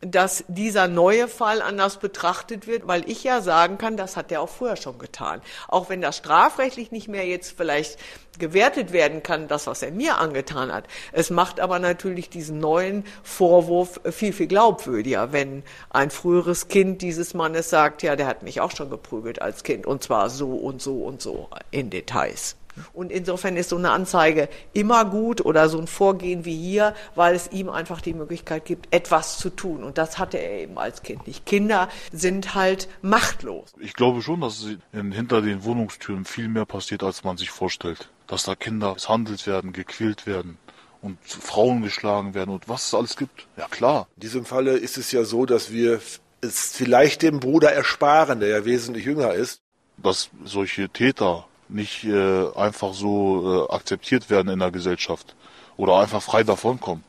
dass 0.00 0.44
dieser 0.48 0.88
neue 0.88 1.26
Fall 1.26 1.62
anders 1.62 1.96
betrachtet 1.96 2.66
wird, 2.66 2.86
weil 2.86 3.08
ich 3.08 3.24
ja 3.24 3.40
sagen 3.40 3.78
kann, 3.78 3.96
das 3.96 4.16
hat 4.16 4.30
er 4.30 4.42
auch 4.42 4.48
vorher 4.48 4.76
schon 4.76 4.98
getan. 4.98 5.40
Auch 5.68 5.88
wenn 5.88 6.02
das 6.02 6.18
strafrechtlich 6.18 6.92
nicht 6.92 7.08
mehr 7.08 7.26
jetzt 7.26 7.56
vielleicht 7.56 7.98
gewertet 8.38 8.92
werden 8.92 9.22
kann, 9.22 9.48
das, 9.48 9.66
was 9.66 9.82
er 9.82 9.92
mir 9.92 10.18
angetan 10.18 10.70
hat. 10.70 10.84
Es 11.12 11.30
macht 11.30 11.60
aber 11.60 11.78
natürlich 11.78 12.28
diesen 12.28 12.58
neuen 12.58 13.04
Vorwurf 13.22 14.00
viel, 14.10 14.34
viel 14.34 14.46
glaubwürdiger, 14.46 15.32
wenn 15.32 15.62
ein 15.88 16.10
früheres 16.10 16.68
Kind 16.68 17.00
dieses 17.00 17.32
Mannes 17.32 17.70
sagt, 17.70 18.02
ja, 18.02 18.16
der 18.16 18.26
hat 18.26 18.42
mich 18.42 18.60
auch 18.60 18.72
schon 18.72 18.90
geprügelt 18.90 19.40
als 19.40 19.62
Kind 19.62 19.86
und 19.86 20.02
zwar 20.02 20.28
so 20.28 20.50
und 20.50 20.82
so 20.82 21.04
und 21.04 21.22
so 21.22 21.48
in 21.70 21.88
Details. 21.88 22.56
Und 22.92 23.12
insofern 23.12 23.56
ist 23.56 23.70
so 23.70 23.76
eine 23.76 23.90
Anzeige 23.90 24.48
immer 24.72 25.04
gut 25.04 25.44
oder 25.44 25.68
so 25.68 25.78
ein 25.78 25.86
Vorgehen 25.86 26.44
wie 26.44 26.56
hier, 26.56 26.94
weil 27.14 27.34
es 27.34 27.50
ihm 27.52 27.68
einfach 27.68 28.00
die 28.00 28.14
Möglichkeit 28.14 28.64
gibt, 28.64 28.92
etwas 28.94 29.38
zu 29.38 29.50
tun. 29.50 29.84
Und 29.84 29.98
das 29.98 30.18
hatte 30.18 30.38
er 30.38 30.60
eben 30.60 30.78
als 30.78 31.02
Kind 31.02 31.26
nicht. 31.26 31.46
Kinder 31.46 31.88
sind 32.12 32.54
halt 32.54 32.88
machtlos. 33.02 33.72
Ich 33.80 33.94
glaube 33.94 34.22
schon, 34.22 34.40
dass 34.40 34.66
hinter 34.92 35.42
den 35.42 35.64
Wohnungstüren 35.64 36.24
viel 36.24 36.48
mehr 36.48 36.66
passiert, 36.66 37.02
als 37.02 37.24
man 37.24 37.36
sich 37.36 37.50
vorstellt. 37.50 38.10
Dass 38.26 38.44
da 38.44 38.54
Kinder 38.54 38.94
misshandelt 38.94 39.46
werden, 39.46 39.72
gequält 39.72 40.26
werden 40.26 40.58
und 41.00 41.18
Frauen 41.22 41.82
geschlagen 41.82 42.34
werden 42.34 42.50
und 42.50 42.68
was 42.68 42.86
es 42.86 42.94
alles 42.94 43.16
gibt. 43.16 43.46
Ja 43.56 43.68
klar. 43.68 44.08
In 44.16 44.20
diesem 44.20 44.44
Falle 44.44 44.72
ist 44.72 44.98
es 44.98 45.12
ja 45.12 45.24
so, 45.24 45.46
dass 45.46 45.70
wir 45.70 46.00
es 46.40 46.72
vielleicht 46.72 47.22
dem 47.22 47.40
Bruder 47.40 47.72
ersparen, 47.72 48.40
der 48.40 48.48
ja 48.48 48.64
wesentlich 48.64 49.04
jünger 49.04 49.34
ist. 49.34 49.60
Dass 49.98 50.30
solche 50.44 50.88
Täter 50.88 51.46
nicht 51.68 52.04
äh, 52.04 52.46
einfach 52.54 52.94
so 52.94 53.66
äh, 53.68 53.74
akzeptiert 53.74 54.30
werden 54.30 54.48
in 54.48 54.58
der 54.58 54.70
Gesellschaft 54.70 55.34
oder 55.76 55.98
einfach 55.98 56.22
frei 56.22 56.42
davonkommen, 56.42 57.04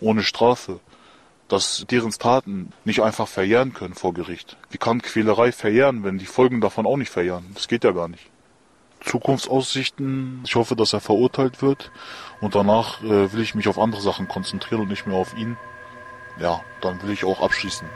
ohne 0.00 0.22
Strafe, 0.22 0.80
dass 1.48 1.84
deren 1.90 2.10
Taten 2.10 2.72
nicht 2.84 3.02
einfach 3.02 3.28
verjähren 3.28 3.72
können 3.74 3.94
vor 3.94 4.14
Gericht. 4.14 4.56
Wie 4.70 4.78
kann 4.78 5.02
Quälerei 5.02 5.52
verjähren, 5.52 6.04
wenn 6.04 6.18
die 6.18 6.26
Folgen 6.26 6.60
davon 6.60 6.86
auch 6.86 6.96
nicht 6.96 7.10
verjähren? 7.10 7.50
Das 7.54 7.68
geht 7.68 7.84
ja 7.84 7.92
gar 7.92 8.08
nicht. 8.08 8.30
Zukunftsaussichten, 9.00 10.42
ich 10.44 10.54
hoffe, 10.54 10.76
dass 10.76 10.94
er 10.94 11.00
verurteilt 11.00 11.60
wird 11.60 11.90
und 12.40 12.54
danach 12.54 13.02
äh, 13.02 13.32
will 13.32 13.42
ich 13.42 13.54
mich 13.54 13.68
auf 13.68 13.78
andere 13.78 14.00
Sachen 14.00 14.28
konzentrieren 14.28 14.80
und 14.82 14.88
nicht 14.88 15.06
mehr 15.06 15.16
auf 15.16 15.36
ihn. 15.36 15.56
Ja, 16.40 16.62
dann 16.80 17.02
will 17.02 17.10
ich 17.10 17.24
auch 17.24 17.40
abschließen. 17.40 17.86